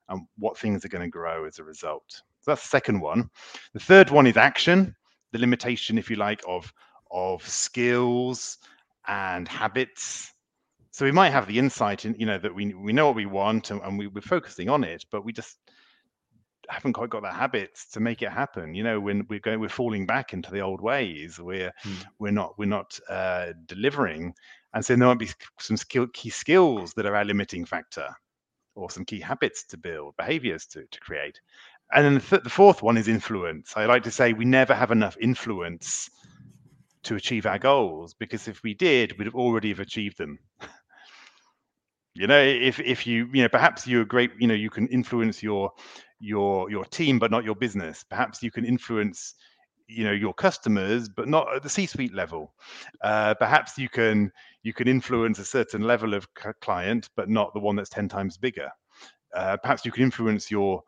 And 0.09 0.23
what 0.39 0.59
things 0.59 0.85
are 0.85 0.89
going 0.89 1.05
to 1.05 1.09
grow 1.09 1.45
as 1.45 1.59
a 1.59 1.65
result? 1.65 2.05
So 2.41 2.51
that's 2.51 2.63
the 2.63 2.69
second 2.69 3.01
one. 3.01 3.31
The 3.75 3.81
third 3.81 4.11
one 4.11 4.27
is 4.27 4.37
action 4.37 4.95
the 5.33 5.39
limitation 5.39 5.99
if 5.99 6.11
you 6.11 6.17
like 6.17 6.43
of 6.47 6.73
of 7.13 7.47
skills 7.47 8.59
and 9.07 9.47
habits. 9.47 10.33
So 10.91 11.05
we 11.05 11.13
might 11.13 11.31
have 11.31 11.47
the 11.47 11.59
insight 11.59 12.05
in 12.05 12.15
you 12.19 12.27
know 12.27 12.39
that 12.39 12.55
we 12.55 12.75
we 12.75 12.93
know 12.93 13.07
what 13.07 13.15
we 13.15 13.27
want 13.27 13.71
and, 13.71 13.81
and 13.83 13.99
we, 13.99 14.09
we're 14.09 14.21
focusing 14.21 14.69
on 14.69 14.83
it 14.83 15.05
but 15.13 15.25
we 15.25 15.33
just 15.33 15.59
haven't 16.71 16.93
quite 16.93 17.11
got 17.11 17.23
the 17.23 17.33
habits 17.33 17.87
to 17.91 18.01
make 18.01 18.23
it 18.23 18.31
happen. 18.31 18.75
You 18.75 18.85
know, 18.85 19.01
when 19.01 19.27
we're 19.29 19.41
going, 19.41 19.61
we're 19.61 19.69
falling 19.69 20.07
back 20.07 20.33
into 20.33 20.51
the 20.51 20.61
old 20.61 20.81
ways. 20.81 21.39
We're 21.39 21.73
mm. 21.85 22.05
we're 22.19 22.33
not 22.33 22.59
we're 22.59 22.67
not 22.67 22.99
uh, 23.09 23.53
delivering, 23.67 24.35
and 24.75 24.85
so 24.85 24.97
there 24.97 25.09
might 25.09 25.19
be 25.19 25.31
some 25.59 25.77
skill, 25.77 26.07
key 26.13 26.31
skills 26.31 26.95
that 26.95 27.07
are 27.07 27.17
our 27.17 27.25
limiting 27.25 27.65
factor, 27.65 28.09
or 28.75 28.91
some 28.91 29.05
key 29.05 29.21
habits 29.21 29.65
to 29.65 29.77
build, 29.77 30.17
behaviors 30.17 30.67
to 30.67 30.85
to 30.91 31.01
create. 31.01 31.41
And 31.93 32.05
then 32.05 32.15
the, 32.15 32.21
th- 32.21 32.43
the 32.45 32.51
fourth 32.51 32.83
one 32.83 32.97
is 32.97 33.09
influence. 33.09 33.73
I 33.77 33.87
like 33.87 34.05
to 34.05 34.13
say 34.13 34.33
we 34.33 34.45
never 34.45 34.75
have 34.75 34.93
enough 34.93 35.17
influence 35.21 36.09
to 37.03 37.17
achieve 37.17 37.47
our 37.47 37.59
goals 37.59 38.15
because 38.15 38.47
if 38.47 38.63
we 38.63 38.75
did, 38.75 39.19
we'd 39.19 39.25
have 39.25 39.35
already 39.35 39.71
have 39.71 39.81
achieved 39.81 40.19
them. 40.19 40.39
you 42.15 42.27
know 42.27 42.41
if 42.41 42.81
if 42.81 43.07
you 43.07 43.29
you 43.33 43.43
know 43.43 43.49
perhaps 43.49 43.87
you're 43.87 44.05
great 44.05 44.33
you 44.39 44.49
know 44.49 44.55
you 44.55 44.69
can 44.69 44.89
influence 44.89 45.43
your 45.43 45.71
your 46.21 46.71
your 46.71 46.85
team 46.85 47.19
but 47.19 47.31
not 47.31 47.45
your 47.45 47.57
business. 47.57 48.05
Perhaps 48.09 48.43
you 48.43 48.51
can 48.51 48.65
influence 48.65 49.35
you 49.89 50.05
know 50.05 50.13
your 50.13 50.33
customers 50.35 51.09
but 51.09 51.29
not 51.29 51.55
at 51.55 51.63
the 51.63 51.69
c-suite 51.69 52.15
level. 52.15 52.55
Uh, 53.03 53.35
perhaps 53.35 53.77
you 53.77 53.89
can 53.89 54.31
you 54.63 54.73
can 54.73 54.87
influence 54.87 55.39
a 55.39 55.45
certain 55.45 55.83
level 55.83 56.15
of 56.15 56.29
client 56.61 57.09
but 57.17 57.29
not 57.29 57.53
the 57.55 57.61
one 57.61 57.75
that's 57.75 57.91
10 57.91 58.09
times 58.09 58.37
bigger. 58.37 58.71
Uh, 59.35 59.57
perhaps 59.57 59.85
you 59.85 59.91
can 59.91 60.03
influence 60.03 60.51
your 60.51 60.83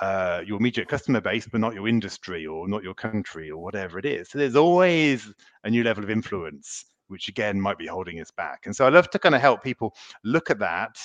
uh, 0.00 0.42
your 0.46 0.58
immediate 0.58 0.88
customer 0.88 1.20
base 1.20 1.46
but 1.50 1.60
not 1.60 1.74
your 1.74 1.88
industry 1.88 2.46
or 2.46 2.68
not 2.68 2.82
your 2.82 2.94
country 2.94 3.50
or 3.50 3.62
whatever 3.62 3.98
it 3.98 4.04
is. 4.06 4.30
So 4.30 4.38
there's 4.38 4.56
always 4.56 5.32
a 5.64 5.70
new 5.70 5.84
level 5.84 6.02
of 6.02 6.10
influence 6.10 6.84
which 7.08 7.28
again 7.28 7.60
might 7.60 7.78
be 7.78 7.86
holding 7.86 8.20
us 8.20 8.30
back. 8.30 8.62
And 8.66 8.74
so 8.74 8.86
i 8.86 8.88
love 8.88 9.10
to 9.10 9.18
kind 9.18 9.34
of 9.34 9.40
help 9.40 9.62
people 9.62 9.94
look 10.24 10.50
at 10.50 10.58
that 10.58 10.98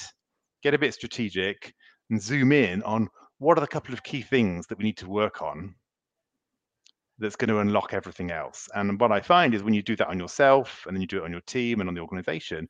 get 0.63 0.73
a 0.73 0.79
bit 0.79 0.93
strategic 0.93 1.73
and 2.09 2.21
zoom 2.21 2.51
in 2.51 2.81
on 2.83 3.09
what 3.43 3.57
are 3.57 3.61
the 3.61 3.67
couple 3.67 3.93
of 3.93 4.03
key 4.03 4.21
things 4.21 4.67
that 4.67 4.77
we 4.77 4.85
need 4.85 4.97
to 4.97 5.09
work 5.09 5.41
on 5.41 5.75
that's 7.19 7.35
going 7.35 7.49
to 7.49 7.59
unlock 7.59 7.93
everything 7.93 8.31
else? 8.31 8.69
And 8.73 8.99
what 8.99 9.11
I 9.11 9.19
find 9.19 9.53
is 9.53 9.61
when 9.61 9.73
you 9.73 9.83
do 9.83 9.95
that 9.97 10.07
on 10.07 10.17
yourself 10.17 10.85
and 10.87 10.95
then 10.95 11.01
you 11.01 11.07
do 11.07 11.17
it 11.19 11.25
on 11.25 11.31
your 11.31 11.41
team 11.41 11.81
and 11.81 11.89
on 11.89 11.93
the 11.93 12.01
organization, 12.01 12.69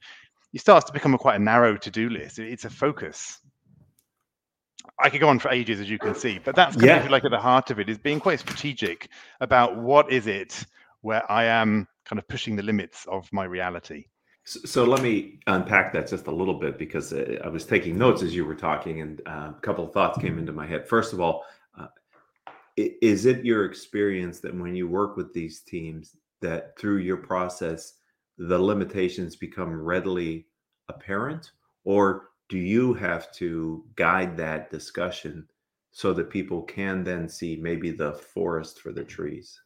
it 0.51 0.61
starts 0.61 0.85
to 0.87 0.93
become 0.93 1.13
a 1.13 1.17
quite 1.17 1.35
a 1.35 1.43
narrow 1.43 1.77
to-do 1.77 2.09
list. 2.09 2.39
It's 2.39 2.65
a 2.65 2.69
focus. 2.69 3.39
I 4.99 5.09
could 5.09 5.21
go 5.21 5.29
on 5.29 5.39
for 5.39 5.49
ages, 5.49 5.79
as 5.79 5.89
you 5.89 5.99
can 5.99 6.15
see, 6.15 6.39
but 6.43 6.55
that's 6.55 6.75
kind 6.75 6.87
yeah. 6.87 7.05
of 7.05 7.11
like 7.11 7.23
at 7.23 7.31
the 7.31 7.39
heart 7.39 7.71
of 7.71 7.79
it 7.79 7.89
is 7.89 7.97
being 7.97 8.19
quite 8.19 8.39
strategic 8.39 9.09
about 9.41 9.77
what 9.77 10.11
is 10.11 10.27
it 10.27 10.65
where 11.01 11.29
I 11.31 11.45
am 11.45 11.87
kind 12.05 12.19
of 12.19 12.27
pushing 12.27 12.55
the 12.55 12.63
limits 12.63 13.05
of 13.07 13.31
my 13.31 13.43
reality. 13.43 14.05
So, 14.45 14.59
so, 14.65 14.83
let 14.83 15.01
me 15.01 15.39
unpack 15.47 15.93
that 15.93 16.07
just 16.07 16.27
a 16.27 16.31
little 16.31 16.59
bit 16.59 16.77
because 16.77 17.13
uh, 17.13 17.39
I 17.43 17.47
was 17.47 17.65
taking 17.65 17.97
notes 17.97 18.21
as 18.21 18.35
you 18.35 18.45
were 18.45 18.55
talking, 18.55 19.01
and 19.01 19.21
uh, 19.25 19.51
a 19.55 19.59
couple 19.61 19.85
of 19.85 19.93
thoughts 19.93 20.19
came 20.19 20.37
into 20.37 20.51
my 20.51 20.67
head. 20.67 20.87
First 20.87 21.13
of 21.13 21.21
all, 21.21 21.45
uh, 21.79 21.87
is 22.75 23.25
it 23.25 23.45
your 23.45 23.65
experience 23.65 24.39
that 24.41 24.53
when 24.53 24.75
you 24.75 24.87
work 24.87 25.15
with 25.15 25.33
these 25.33 25.61
teams, 25.61 26.17
that 26.41 26.77
through 26.77 26.97
your 26.97 27.17
process, 27.17 27.93
the 28.37 28.59
limitations 28.59 29.35
become 29.35 29.71
readily 29.73 30.47
apparent, 30.89 31.51
or 31.85 32.29
do 32.49 32.57
you 32.57 32.93
have 32.93 33.31
to 33.33 33.85
guide 33.95 34.35
that 34.37 34.69
discussion 34.69 35.47
so 35.91 36.13
that 36.13 36.29
people 36.29 36.63
can 36.63 37.03
then 37.03 37.29
see 37.29 37.55
maybe 37.55 37.91
the 37.91 38.13
forest 38.13 38.81
for 38.81 38.91
the 38.91 39.03
trees? 39.03 39.59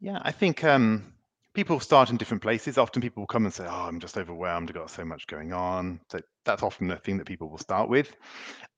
Yeah, 0.00 0.20
I 0.22 0.30
think 0.30 0.62
um, 0.62 1.12
people 1.54 1.80
start 1.80 2.10
in 2.10 2.16
different 2.16 2.42
places. 2.42 2.78
Often 2.78 3.02
people 3.02 3.22
will 3.22 3.26
come 3.26 3.44
and 3.44 3.54
say, 3.54 3.66
"Oh, 3.66 3.86
I'm 3.86 4.00
just 4.00 4.16
overwhelmed. 4.16 4.70
I've 4.70 4.74
got 4.76 4.90
so 4.90 5.04
much 5.04 5.26
going 5.26 5.52
on." 5.52 6.00
So 6.10 6.20
that's 6.44 6.62
often 6.62 6.88
the 6.88 6.96
thing 6.96 7.18
that 7.18 7.26
people 7.26 7.48
will 7.50 7.58
start 7.58 7.88
with. 7.88 8.12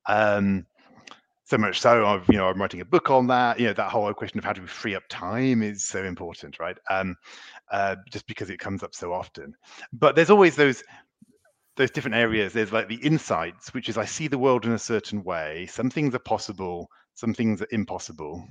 Um, 0.07 0.67
so 1.45 1.59
much 1.59 1.81
so, 1.81 2.07
I've 2.07 2.27
you 2.29 2.39
know 2.39 2.49
I'm 2.49 2.61
writing 2.61 2.81
a 2.81 2.85
book 2.85 3.11
on 3.11 3.27
that. 3.29 3.61
You 3.61 3.67
know 3.69 3.73
that 3.75 3.91
whole 3.91 4.13
question 4.15 4.39
of 4.39 4.45
how 4.45 4.53
do 4.53 4.63
we 4.63 4.69
free 4.69 4.95
up 4.95 5.05
time 5.11 5.63
is 5.63 5.85
so 5.87 6.05
important, 6.05 6.59
right? 6.59 6.77
Um, 6.91 7.17
uh, 7.71 7.97
just 8.11 8.27
because 8.27 8.51
it 8.51 8.59
comes 8.59 8.83
up 8.83 8.95
so 8.95 9.13
often. 9.13 9.55
But 9.93 10.17
there's 10.17 10.31
always 10.31 10.57
those 10.57 10.83
those 11.77 11.91
different 11.91 12.17
areas. 12.17 12.53
There's 12.53 12.73
like 12.73 12.89
the 12.89 12.97
insights, 12.97 13.75
which 13.75 13.89
is 13.89 13.99
I 13.99 14.05
see 14.05 14.29
the 14.29 14.39
world 14.39 14.67
in 14.67 14.73
a 14.73 14.79
certain 14.79 15.25
way. 15.25 15.67
Some 15.67 15.91
things 15.91 16.15
are 16.15 16.21
possible, 16.21 16.89
some 17.15 17.35
things 17.35 17.63
are 17.63 17.69
impossible 17.71 18.47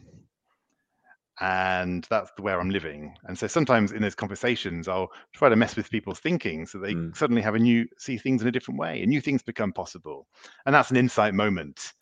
and 1.40 2.06
that's 2.10 2.32
where 2.40 2.60
I'm 2.60 2.70
living. 2.70 3.16
And 3.26 3.38
so 3.38 3.48
sometimes 3.48 3.92
in 3.92 4.02
those 4.02 4.16
conversations, 4.16 4.88
I'll 4.88 5.10
try 5.34 5.50
to 5.50 5.56
mess 5.56 5.76
with 5.76 5.90
people's 5.90 6.20
thinking 6.20 6.66
so 6.66 6.78
they 6.78 6.94
mm. 6.94 7.16
suddenly 7.16 7.42
have 7.42 7.56
a 7.56 7.60
new 7.60 7.88
see 7.98 8.18
things 8.18 8.42
in 8.42 8.48
a 8.48 8.52
different 8.52 8.80
way, 8.80 9.02
and 9.02 9.10
new 9.10 9.22
things 9.22 9.42
become 9.42 9.74
possible. 9.74 10.28
And 10.66 10.76
that's 10.76 10.92
an 10.92 10.98
insight 10.98 11.34
moment, 11.34 11.94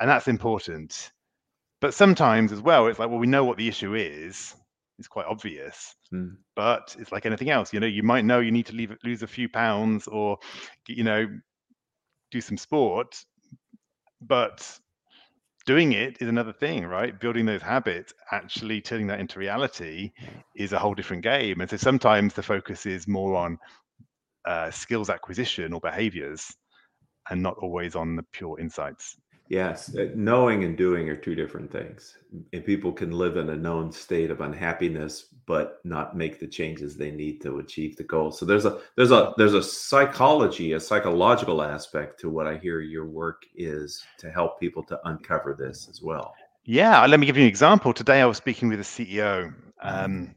and 0.00 0.08
that's 0.08 0.28
important. 0.28 1.12
But 1.80 1.94
sometimes 1.94 2.52
as 2.52 2.60
well, 2.60 2.86
it's 2.86 2.98
like, 2.98 3.10
well, 3.10 3.18
we 3.18 3.26
know 3.26 3.44
what 3.44 3.58
the 3.58 3.68
issue 3.68 3.94
is. 3.94 4.54
It's 4.98 5.08
quite 5.08 5.26
obvious, 5.26 5.96
mm. 6.12 6.36
but 6.54 6.94
it's 6.98 7.10
like 7.10 7.26
anything 7.26 7.50
else. 7.50 7.72
You 7.72 7.80
know, 7.80 7.86
you 7.86 8.04
might 8.04 8.24
know 8.24 8.40
you 8.40 8.52
need 8.52 8.66
to 8.66 8.76
leave, 8.76 8.96
lose 9.02 9.22
a 9.22 9.26
few 9.26 9.48
pounds 9.48 10.06
or, 10.06 10.38
you 10.86 11.02
know, 11.02 11.26
do 12.30 12.40
some 12.40 12.56
sport, 12.56 13.16
but 14.20 14.78
doing 15.66 15.92
it 15.92 16.18
is 16.20 16.28
another 16.28 16.52
thing, 16.52 16.84
right? 16.84 17.18
Building 17.18 17.46
those 17.46 17.62
habits, 17.62 18.12
actually 18.32 18.80
turning 18.80 19.06
that 19.08 19.20
into 19.20 19.38
reality 19.38 20.12
is 20.54 20.72
a 20.72 20.78
whole 20.78 20.94
different 20.94 21.22
game. 21.22 21.60
And 21.60 21.70
so 21.70 21.76
sometimes 21.76 22.34
the 22.34 22.42
focus 22.42 22.86
is 22.86 23.08
more 23.08 23.36
on 23.36 23.58
uh, 24.46 24.70
skills 24.70 25.10
acquisition 25.10 25.72
or 25.72 25.80
behaviors 25.80 26.54
and 27.30 27.42
not 27.42 27.56
always 27.58 27.94
on 27.94 28.16
the 28.16 28.24
pure 28.32 28.60
insights. 28.60 29.16
Yes, 29.48 29.94
uh, 29.94 30.08
knowing 30.14 30.64
and 30.64 30.76
doing 30.76 31.08
are 31.10 31.16
two 31.16 31.34
different 31.34 31.70
things. 31.70 32.16
And 32.52 32.64
people 32.64 32.92
can 32.92 33.12
live 33.12 33.36
in 33.36 33.50
a 33.50 33.56
known 33.56 33.92
state 33.92 34.30
of 34.30 34.40
unhappiness 34.40 35.26
but 35.46 35.80
not 35.84 36.16
make 36.16 36.40
the 36.40 36.46
changes 36.46 36.96
they 36.96 37.10
need 37.10 37.40
to 37.42 37.58
achieve 37.58 37.96
the 37.96 38.04
goal. 38.04 38.30
So 38.30 38.46
there's 38.46 38.64
a 38.64 38.78
there's 38.96 39.10
a 39.10 39.34
there's 39.36 39.54
a 39.54 39.62
psychology, 39.62 40.72
a 40.72 40.80
psychological 40.80 41.62
aspect 41.62 42.20
to 42.20 42.30
what 42.30 42.46
I 42.46 42.56
hear 42.56 42.80
your 42.80 43.06
work 43.06 43.44
is 43.54 44.02
to 44.18 44.30
help 44.30 44.58
people 44.58 44.82
to 44.84 44.98
uncover 45.04 45.54
this 45.58 45.88
as 45.90 46.00
well. 46.00 46.34
Yeah, 46.64 47.04
let 47.06 47.20
me 47.20 47.26
give 47.26 47.36
you 47.36 47.42
an 47.42 47.48
example. 47.48 47.92
Today 47.92 48.22
I 48.22 48.26
was 48.26 48.38
speaking 48.38 48.68
with 48.68 48.80
a 48.80 48.84
CEO 48.84 49.52
um, 49.82 50.34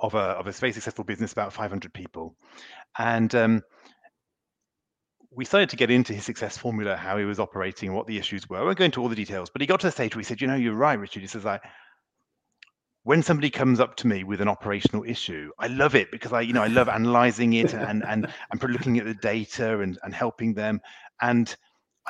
of 0.00 0.14
a 0.14 0.18
of 0.18 0.46
a 0.48 0.52
very 0.52 0.72
successful 0.72 1.04
business, 1.04 1.32
about 1.32 1.52
500 1.52 1.92
people, 1.92 2.34
and 2.98 3.32
um, 3.34 3.62
we 5.38 5.44
started 5.44 5.70
to 5.70 5.76
get 5.76 5.88
into 5.88 6.12
his 6.12 6.24
success 6.24 6.58
formula, 6.58 6.96
how 6.96 7.16
he 7.16 7.24
was 7.24 7.38
operating, 7.38 7.94
what 7.94 8.08
the 8.08 8.18
issues 8.18 8.48
were. 8.50 8.58
I 8.58 8.62
won't 8.64 8.76
go 8.76 8.84
into 8.84 9.00
all 9.00 9.08
the 9.08 9.14
details, 9.14 9.48
but 9.48 9.60
he 9.60 9.68
got 9.68 9.78
to 9.78 9.86
the 9.86 9.92
stage 9.92 10.16
where 10.16 10.20
he 10.20 10.24
said, 10.24 10.40
"You 10.40 10.48
know, 10.48 10.56
you're 10.56 10.74
right, 10.74 10.98
Richard." 10.98 11.22
He 11.22 11.28
says, 11.28 11.46
"I." 11.46 11.60
When 13.04 13.22
somebody 13.22 13.48
comes 13.48 13.78
up 13.78 13.94
to 13.98 14.08
me 14.08 14.24
with 14.24 14.40
an 14.40 14.48
operational 14.48 15.04
issue, 15.04 15.52
I 15.56 15.68
love 15.68 15.94
it 15.94 16.10
because 16.10 16.32
I, 16.32 16.40
you 16.40 16.52
know, 16.52 16.64
I 16.64 16.66
love 16.66 16.88
analyzing 16.88 17.52
it 17.52 17.72
and 17.72 18.04
and 18.04 18.26
and 18.50 18.62
looking 18.64 18.98
at 18.98 19.04
the 19.04 19.14
data 19.14 19.78
and 19.78 19.96
and 20.02 20.12
helping 20.12 20.54
them. 20.54 20.80
And 21.22 21.54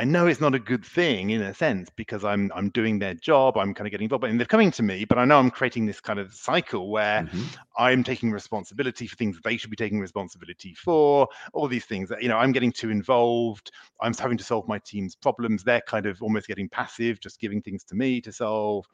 I 0.01 0.05
know 0.05 0.29
it's 0.29 0.41
not 0.41 0.55
a 0.55 0.61
good 0.61 0.85
thing 0.85 1.31
in 1.31 1.43
a 1.43 1.53
sense 1.53 1.91
because 1.97 2.25
I'm 2.25 2.53
I'm 2.55 2.71
doing 2.71 3.01
their 3.01 3.15
job. 3.15 3.57
I'm 3.57 3.75
kind 3.75 3.87
of 3.87 3.91
getting 3.91 4.05
involved, 4.05 4.25
and 4.25 4.39
they're 4.39 4.47
coming 4.47 4.71
to 4.73 4.83
me, 4.83 5.05
but 5.05 5.19
I 5.19 5.25
know 5.25 5.39
I'm 5.39 5.51
creating 5.51 5.87
this 5.87 6.01
kind 6.01 6.21
of 6.21 6.33
cycle 6.33 6.91
where 6.91 7.23
mm-hmm. 7.23 7.43
I'm 7.77 8.05
taking 8.05 8.31
responsibility 8.31 9.09
for 9.09 9.17
things 9.17 9.35
that 9.35 9.43
they 9.43 9.57
should 9.57 9.71
be 9.71 9.77
taking 9.77 9.99
responsibility 9.99 10.75
for. 10.75 11.27
All 11.53 11.67
these 11.67 11.85
things 11.85 12.09
that 12.11 12.23
you 12.23 12.29
know 12.29 12.39
I'm 12.39 12.53
getting 12.53 12.71
too 12.71 12.91
involved. 12.91 13.73
I'm 14.01 14.15
having 14.15 14.39
to 14.39 14.45
solve 14.45 14.69
my 14.69 14.79
team's 14.79 15.17
problems. 15.17 15.65
They're 15.65 15.81
kind 15.81 16.07
of 16.07 16.23
almost 16.23 16.47
getting 16.47 16.69
passive, 16.69 17.19
just 17.19 17.41
giving 17.41 17.61
things 17.61 17.83
to 17.85 17.97
me 17.97 18.21
to 18.21 18.33
solve. 18.33 18.87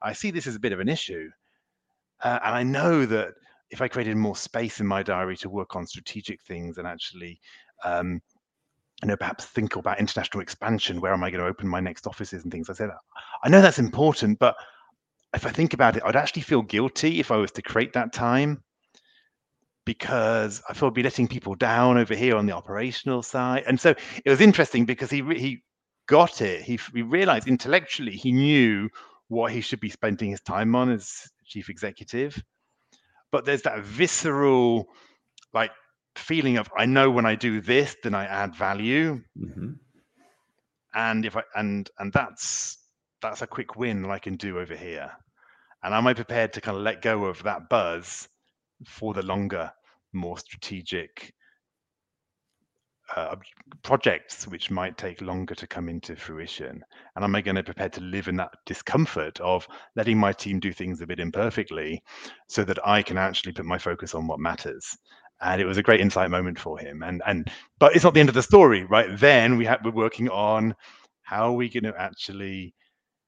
I 0.00 0.12
see 0.12 0.30
this 0.30 0.46
as 0.46 0.54
a 0.54 0.60
bit 0.60 0.72
of 0.72 0.78
an 0.78 0.88
issue, 0.88 1.28
uh, 2.22 2.38
and 2.44 2.54
I 2.54 2.62
know 2.62 3.04
that 3.06 3.34
if 3.70 3.80
I 3.80 3.88
created 3.88 4.16
more 4.16 4.36
space 4.36 4.78
in 4.78 4.86
my 4.86 5.02
diary 5.02 5.36
to 5.38 5.48
work 5.48 5.74
on 5.74 5.86
strategic 5.86 6.40
things 6.42 6.78
and 6.78 6.86
actually 6.86 7.40
um, 7.84 8.20
you 9.02 9.08
know, 9.08 9.16
perhaps 9.16 9.44
think 9.44 9.76
about 9.76 9.98
international 9.98 10.42
expansion. 10.42 11.00
Where 11.00 11.12
am 11.12 11.24
I 11.24 11.30
going 11.30 11.42
to 11.42 11.48
open 11.48 11.68
my 11.68 11.80
next 11.80 12.06
offices 12.06 12.44
and 12.44 12.52
things? 12.52 12.70
I 12.70 12.74
said, 12.74 12.90
I 13.42 13.48
know 13.48 13.60
that's 13.60 13.80
important, 13.80 14.38
but 14.38 14.56
if 15.34 15.44
I 15.44 15.50
think 15.50 15.74
about 15.74 15.96
it, 15.96 16.02
I'd 16.04 16.16
actually 16.16 16.42
feel 16.42 16.62
guilty 16.62 17.18
if 17.18 17.30
I 17.30 17.36
was 17.36 17.50
to 17.52 17.62
create 17.62 17.92
that 17.94 18.12
time 18.12 18.62
because 19.84 20.62
I 20.68 20.74
feel 20.74 20.88
I'd 20.88 20.94
be 20.94 21.02
letting 21.02 21.26
people 21.26 21.56
down 21.56 21.98
over 21.98 22.14
here 22.14 22.36
on 22.36 22.46
the 22.46 22.52
operational 22.52 23.22
side. 23.22 23.64
And 23.66 23.80
so 23.80 23.94
it 24.24 24.30
was 24.30 24.40
interesting 24.40 24.84
because 24.84 25.10
he 25.10 25.22
he 25.34 25.62
got 26.06 26.40
it. 26.40 26.62
He, 26.62 26.78
he 26.94 27.02
realized 27.02 27.48
intellectually 27.48 28.12
he 28.12 28.30
knew 28.30 28.88
what 29.28 29.50
he 29.50 29.60
should 29.60 29.80
be 29.80 29.90
spending 29.90 30.30
his 30.30 30.42
time 30.42 30.74
on 30.76 30.90
as 30.90 31.28
chief 31.46 31.68
executive. 31.68 32.40
But 33.32 33.44
there's 33.44 33.62
that 33.62 33.80
visceral, 33.80 34.88
like, 35.54 35.72
feeling 36.16 36.58
of 36.58 36.68
I 36.76 36.86
know 36.86 37.10
when 37.10 37.26
I 37.26 37.34
do 37.34 37.60
this, 37.60 37.96
then 38.02 38.14
I 38.14 38.24
add 38.24 38.54
value. 38.54 39.22
Mm-hmm. 39.38 39.72
And 40.94 41.24
if 41.24 41.36
I 41.36 41.42
and 41.54 41.90
and 41.98 42.12
that's 42.12 42.78
that's 43.22 43.42
a 43.42 43.46
quick 43.46 43.76
win 43.76 44.02
that 44.02 44.10
I 44.10 44.18
can 44.18 44.36
do 44.36 44.58
over 44.58 44.76
here. 44.76 45.10
And 45.82 45.94
am 45.94 46.06
I 46.06 46.14
prepared 46.14 46.52
to 46.52 46.60
kind 46.60 46.76
of 46.76 46.82
let 46.82 47.02
go 47.02 47.24
of 47.24 47.42
that 47.42 47.68
buzz 47.68 48.28
for 48.86 49.14
the 49.14 49.22
longer, 49.22 49.72
more 50.12 50.38
strategic 50.38 51.32
uh, 53.16 53.36
projects 53.82 54.46
which 54.46 54.70
might 54.70 54.96
take 54.96 55.20
longer 55.20 55.54
to 55.54 55.66
come 55.66 55.88
into 55.88 56.14
fruition? 56.14 56.84
And 57.16 57.24
am 57.24 57.34
I 57.34 57.40
going 57.40 57.56
to 57.56 57.64
prepare 57.64 57.88
to 57.90 58.00
live 58.00 58.28
in 58.28 58.36
that 58.36 58.52
discomfort 58.66 59.40
of 59.40 59.66
letting 59.96 60.18
my 60.18 60.32
team 60.32 60.60
do 60.60 60.72
things 60.72 61.00
a 61.00 61.06
bit 61.06 61.20
imperfectly 61.20 62.02
so 62.48 62.64
that 62.64 62.86
I 62.86 63.02
can 63.02 63.18
actually 63.18 63.52
put 63.52 63.64
my 63.64 63.78
focus 63.78 64.14
on 64.14 64.26
what 64.26 64.40
matters? 64.40 64.96
And 65.42 65.60
it 65.60 65.64
was 65.66 65.78
a 65.78 65.82
great 65.82 66.00
insight 66.00 66.30
moment 66.30 66.58
for 66.58 66.78
him. 66.78 67.02
And 67.02 67.22
and 67.26 67.50
but 67.78 67.94
it's 67.94 68.04
not 68.04 68.14
the 68.14 68.20
end 68.20 68.28
of 68.28 68.34
the 68.34 68.42
story, 68.42 68.84
right? 68.84 69.08
Then 69.18 69.56
we 69.56 69.64
have 69.66 69.80
we're 69.84 69.90
working 69.90 70.28
on 70.28 70.74
how 71.22 71.48
are 71.48 71.52
we 71.52 71.68
going 71.68 71.84
to 71.84 72.00
actually 72.00 72.74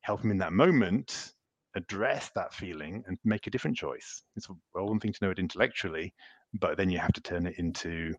help 0.02 0.22
him 0.22 0.30
in 0.30 0.38
that 0.38 0.52
moment 0.52 1.32
address 1.76 2.30
that 2.34 2.54
feeling 2.54 3.02
and 3.06 3.18
make 3.24 3.46
a 3.46 3.50
different 3.50 3.76
choice. 3.76 4.22
It's 4.36 4.48
well 4.74 4.86
one 4.86 5.00
thing 5.00 5.12
to 5.12 5.24
know 5.24 5.30
it 5.30 5.38
intellectually, 5.38 6.14
but 6.60 6.76
then 6.76 6.90
you 6.90 6.98
have 6.98 7.12
to 7.14 7.20
turn 7.20 7.46
it 7.46 7.58
into 7.58 8.14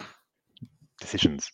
decisions. 0.99 1.49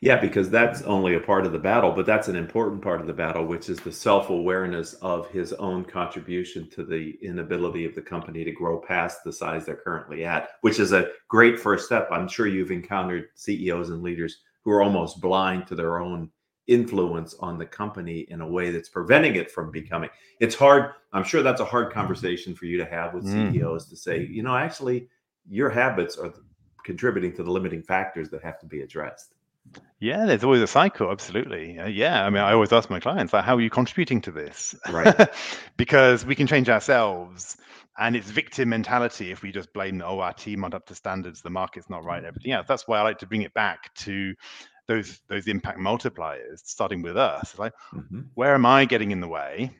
Yeah, 0.00 0.20
because 0.20 0.50
that's 0.50 0.82
only 0.82 1.14
a 1.14 1.20
part 1.20 1.46
of 1.46 1.52
the 1.52 1.58
battle, 1.58 1.92
but 1.92 2.06
that's 2.06 2.28
an 2.28 2.36
important 2.36 2.82
part 2.82 3.00
of 3.00 3.06
the 3.06 3.12
battle, 3.12 3.44
which 3.44 3.68
is 3.68 3.80
the 3.80 3.92
self 3.92 4.30
awareness 4.30 4.94
of 4.94 5.28
his 5.30 5.52
own 5.54 5.84
contribution 5.84 6.68
to 6.70 6.84
the 6.84 7.18
inability 7.22 7.84
of 7.84 7.94
the 7.94 8.02
company 8.02 8.44
to 8.44 8.52
grow 8.52 8.78
past 8.78 9.24
the 9.24 9.32
size 9.32 9.66
they're 9.66 9.76
currently 9.76 10.24
at, 10.24 10.50
which 10.60 10.78
is 10.78 10.92
a 10.92 11.08
great 11.28 11.58
first 11.58 11.86
step. 11.86 12.08
I'm 12.10 12.28
sure 12.28 12.46
you've 12.46 12.70
encountered 12.70 13.28
CEOs 13.34 13.90
and 13.90 14.02
leaders 14.02 14.38
who 14.64 14.70
are 14.70 14.82
almost 14.82 15.20
blind 15.20 15.66
to 15.68 15.74
their 15.74 16.00
own 16.00 16.30
influence 16.66 17.34
on 17.40 17.58
the 17.58 17.66
company 17.66 18.20
in 18.28 18.40
a 18.40 18.46
way 18.46 18.70
that's 18.70 18.88
preventing 18.88 19.36
it 19.36 19.50
from 19.50 19.70
becoming. 19.70 20.08
It's 20.40 20.54
hard. 20.54 20.92
I'm 21.12 21.24
sure 21.24 21.42
that's 21.42 21.60
a 21.60 21.64
hard 21.64 21.92
conversation 21.92 22.54
for 22.54 22.64
you 22.64 22.78
to 22.78 22.86
have 22.86 23.12
with 23.12 23.26
mm. 23.26 23.52
CEOs 23.52 23.88
to 23.90 23.96
say, 23.96 24.26
you 24.26 24.42
know, 24.42 24.56
actually, 24.56 25.08
your 25.48 25.68
habits 25.68 26.16
are 26.16 26.32
contributing 26.84 27.34
to 27.34 27.42
the 27.42 27.50
limiting 27.50 27.82
factors 27.82 28.30
that 28.30 28.42
have 28.42 28.58
to 28.60 28.66
be 28.66 28.80
addressed. 28.80 29.33
Yeah, 30.00 30.26
there's 30.26 30.44
always 30.44 30.60
a 30.60 30.66
cycle. 30.66 31.10
Absolutely. 31.10 31.78
Uh, 31.78 31.86
yeah. 31.86 32.24
I 32.24 32.30
mean, 32.30 32.42
I 32.42 32.52
always 32.52 32.72
ask 32.72 32.90
my 32.90 33.00
clients, 33.00 33.32
like, 33.32 33.44
how 33.44 33.56
are 33.56 33.60
you 33.60 33.70
contributing 33.70 34.20
to 34.22 34.30
this? 34.30 34.74
Right. 34.90 35.28
because 35.76 36.26
we 36.26 36.34
can 36.34 36.46
change 36.46 36.68
ourselves. 36.68 37.56
And 37.96 38.16
it's 38.16 38.28
victim 38.28 38.70
mentality 38.70 39.30
if 39.30 39.42
we 39.42 39.52
just 39.52 39.72
blame, 39.72 40.02
oh, 40.04 40.18
our 40.18 40.32
team 40.32 40.64
aren't 40.64 40.74
up 40.74 40.86
to 40.86 40.94
standards, 40.96 41.42
the 41.42 41.50
market's 41.50 41.88
not 41.88 42.04
right, 42.04 42.24
everything 42.24 42.50
else. 42.50 42.66
That's 42.66 42.88
why 42.88 42.98
I 42.98 43.02
like 43.02 43.18
to 43.18 43.26
bring 43.26 43.42
it 43.42 43.54
back 43.54 43.94
to 43.96 44.34
those 44.88 45.20
those 45.28 45.46
impact 45.46 45.78
multipliers, 45.78 46.58
starting 46.64 47.02
with 47.02 47.16
us. 47.16 47.56
Like, 47.56 47.72
mm-hmm. 47.94 48.22
where 48.34 48.52
am 48.54 48.66
I 48.66 48.84
getting 48.84 49.12
in 49.12 49.20
the 49.20 49.28
way? 49.28 49.70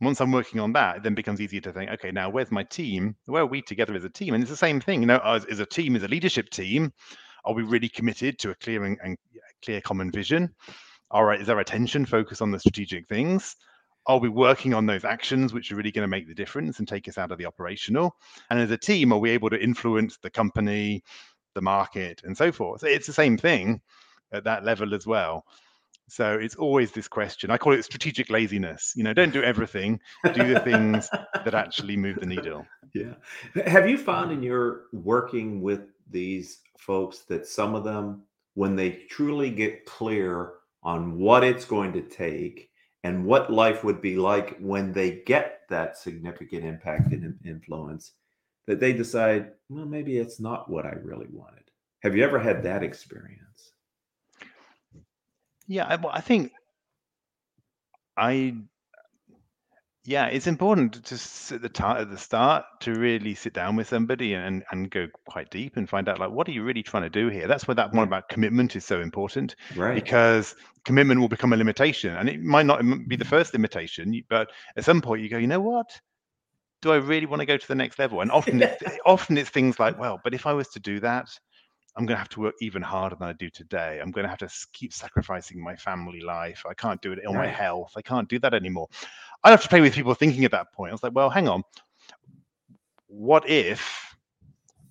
once 0.00 0.20
I'm 0.20 0.32
working 0.32 0.60
on 0.60 0.72
that, 0.72 0.96
it 0.96 1.02
then 1.02 1.14
becomes 1.14 1.40
easier 1.40 1.60
to 1.60 1.72
think, 1.72 1.90
okay, 1.90 2.10
now 2.10 2.30
where's 2.30 2.50
my 2.50 2.64
team? 2.64 3.16
Where 3.26 3.42
are 3.42 3.46
we 3.46 3.60
together 3.60 3.94
as 3.94 4.04
a 4.04 4.08
team? 4.08 4.34
And 4.34 4.42
it's 4.42 4.50
the 4.50 4.56
same 4.56 4.80
thing, 4.80 5.00
you 5.02 5.06
know, 5.06 5.20
as, 5.22 5.44
as 5.44 5.60
a 5.60 5.66
team, 5.66 5.94
as 5.94 6.02
a 6.02 6.08
leadership 6.08 6.48
team, 6.50 6.92
are 7.44 7.54
we 7.54 7.62
really 7.62 7.88
committed 7.88 8.38
to 8.40 8.50
a 8.50 8.54
clear 8.56 8.84
and, 8.84 8.98
and 9.02 9.16
clear 9.64 9.80
common 9.80 10.10
vision? 10.10 10.54
All 11.10 11.24
right, 11.24 11.40
is 11.40 11.48
our 11.48 11.60
attention 11.60 12.06
focused 12.06 12.42
on 12.42 12.50
the 12.50 12.58
strategic 12.60 13.08
things? 13.08 13.56
Are 14.06 14.18
we 14.18 14.28
working 14.28 14.74
on 14.74 14.86
those 14.86 15.04
actions 15.04 15.52
which 15.52 15.70
are 15.70 15.76
really 15.76 15.92
going 15.92 16.04
to 16.04 16.08
make 16.08 16.26
the 16.26 16.34
difference 16.34 16.78
and 16.78 16.88
take 16.88 17.08
us 17.08 17.18
out 17.18 17.32
of 17.32 17.38
the 17.38 17.46
operational? 17.46 18.16
And 18.48 18.58
as 18.58 18.70
a 18.70 18.78
team, 18.78 19.12
are 19.12 19.18
we 19.18 19.30
able 19.30 19.50
to 19.50 19.62
influence 19.62 20.18
the 20.22 20.30
company, 20.30 21.02
the 21.54 21.60
market, 21.60 22.22
and 22.24 22.36
so 22.36 22.50
forth? 22.52 22.84
It's 22.84 23.06
the 23.06 23.12
same 23.12 23.36
thing 23.36 23.80
at 24.32 24.44
that 24.44 24.64
level 24.64 24.94
as 24.94 25.06
well. 25.06 25.44
So 26.10 26.34
it's 26.34 26.56
always 26.56 26.90
this 26.90 27.06
question. 27.06 27.52
I 27.52 27.56
call 27.56 27.72
it 27.72 27.84
strategic 27.84 28.30
laziness. 28.30 28.94
You 28.96 29.04
know, 29.04 29.12
don't 29.12 29.32
do 29.32 29.44
everything. 29.44 30.00
do 30.34 30.52
the 30.52 30.58
things 30.60 31.08
that 31.44 31.54
actually 31.54 31.96
move 31.96 32.18
the 32.20 32.26
needle. 32.26 32.66
Yeah. 32.92 33.14
Have 33.68 33.88
you 33.88 33.96
found 33.96 34.32
in 34.32 34.42
your 34.42 34.86
working 34.92 35.62
with 35.62 35.82
these 36.10 36.60
folks 36.78 37.20
that 37.20 37.46
some 37.46 37.74
of 37.74 37.84
them, 37.84 38.22
when 38.54 38.76
they 38.76 38.90
truly 39.10 39.50
get 39.50 39.86
clear 39.86 40.52
on 40.82 41.18
what 41.18 41.44
it's 41.44 41.64
going 41.64 41.92
to 41.92 42.02
take 42.02 42.70
and 43.04 43.24
what 43.24 43.52
life 43.52 43.84
would 43.84 44.00
be 44.00 44.16
like 44.16 44.56
when 44.58 44.92
they 44.92 45.22
get 45.26 45.60
that 45.68 45.96
significant 45.96 46.64
impact 46.64 47.12
and 47.12 47.38
influence, 47.44 48.12
that 48.66 48.80
they 48.80 48.92
decide, 48.92 49.52
well, 49.68 49.86
maybe 49.86 50.18
it's 50.18 50.40
not 50.40 50.70
what 50.70 50.86
I 50.86 50.92
really 51.02 51.28
wanted. 51.30 51.64
Have 52.02 52.16
you 52.16 52.24
ever 52.24 52.38
had 52.38 52.62
that 52.62 52.82
experience? 52.82 53.72
Yeah, 55.66 55.86
I, 55.86 55.98
I 56.16 56.20
think 56.20 56.52
I 58.16 58.56
yeah, 60.04 60.26
it's 60.26 60.46
important 60.46 60.94
to 60.94 61.02
just 61.02 61.52
at 61.52 61.60
the 61.60 61.86
at 61.86 62.10
the 62.10 62.16
start 62.16 62.64
to 62.80 62.94
really 62.94 63.34
sit 63.34 63.52
down 63.52 63.76
with 63.76 63.88
somebody 63.88 64.32
and 64.32 64.64
and 64.70 64.90
go 64.90 65.08
quite 65.28 65.50
deep 65.50 65.76
and 65.76 65.88
find 65.88 66.08
out 66.08 66.18
like 66.18 66.30
what 66.30 66.48
are 66.48 66.52
you 66.52 66.62
really 66.62 66.82
trying 66.82 67.02
to 67.02 67.10
do 67.10 67.28
here. 67.28 67.46
That's 67.46 67.68
where 67.68 67.74
that 67.74 67.92
one 67.92 68.06
mm. 68.06 68.08
about 68.08 68.28
commitment 68.30 68.76
is 68.76 68.84
so 68.84 69.00
important 69.00 69.56
Right. 69.76 69.94
because 69.94 70.54
commitment 70.84 71.20
will 71.20 71.28
become 71.28 71.52
a 71.52 71.56
limitation, 71.56 72.16
and 72.16 72.30
it 72.30 72.40
might 72.40 72.64
not 72.64 72.80
be 73.08 73.16
the 73.16 73.24
mm. 73.24 73.28
first 73.28 73.52
limitation, 73.52 74.18
but 74.30 74.50
at 74.76 74.84
some 74.84 75.02
point 75.02 75.22
you 75.22 75.28
go, 75.28 75.38
you 75.38 75.46
know 75.46 75.60
what? 75.60 75.86
Do 76.80 76.92
I 76.92 76.96
really 76.96 77.26
want 77.26 77.40
to 77.40 77.46
go 77.46 77.58
to 77.58 77.68
the 77.68 77.74
next 77.74 77.98
level? 77.98 78.22
And 78.22 78.32
often, 78.32 78.62
it's, 78.62 78.82
often 79.04 79.36
it's 79.36 79.50
things 79.50 79.78
like, 79.78 79.98
well, 79.98 80.18
but 80.24 80.32
if 80.32 80.46
I 80.46 80.54
was 80.54 80.68
to 80.68 80.80
do 80.80 80.98
that, 81.00 81.28
I'm 81.96 82.06
going 82.06 82.14
to 82.14 82.18
have 82.18 82.28
to 82.30 82.40
work 82.40 82.54
even 82.60 82.82
harder 82.82 83.16
than 83.16 83.28
I 83.28 83.32
do 83.32 83.50
today. 83.50 84.00
I'm 84.00 84.10
going 84.10 84.24
to 84.24 84.28
have 84.28 84.38
to 84.38 84.50
keep 84.72 84.92
sacrificing 84.92 85.62
my 85.62 85.76
family 85.76 86.20
life. 86.20 86.64
I 86.68 86.74
can't 86.74 87.00
do 87.02 87.12
it 87.12 87.24
on 87.26 87.34
right. 87.34 87.46
my 87.46 87.52
health. 87.52 87.92
I 87.96 88.02
can't 88.02 88.28
do 88.28 88.38
that 88.40 88.54
anymore. 88.54 88.88
I 89.42 89.50
have 89.50 89.62
to 89.62 89.68
play 89.68 89.80
with 89.80 89.94
people 89.94 90.14
thinking 90.14 90.44
at 90.44 90.52
that 90.52 90.72
point. 90.72 90.90
I 90.90 90.94
was 90.94 91.02
like, 91.02 91.14
well, 91.14 91.30
hang 91.30 91.48
on. 91.48 91.62
What 93.08 93.48
if 93.48 94.14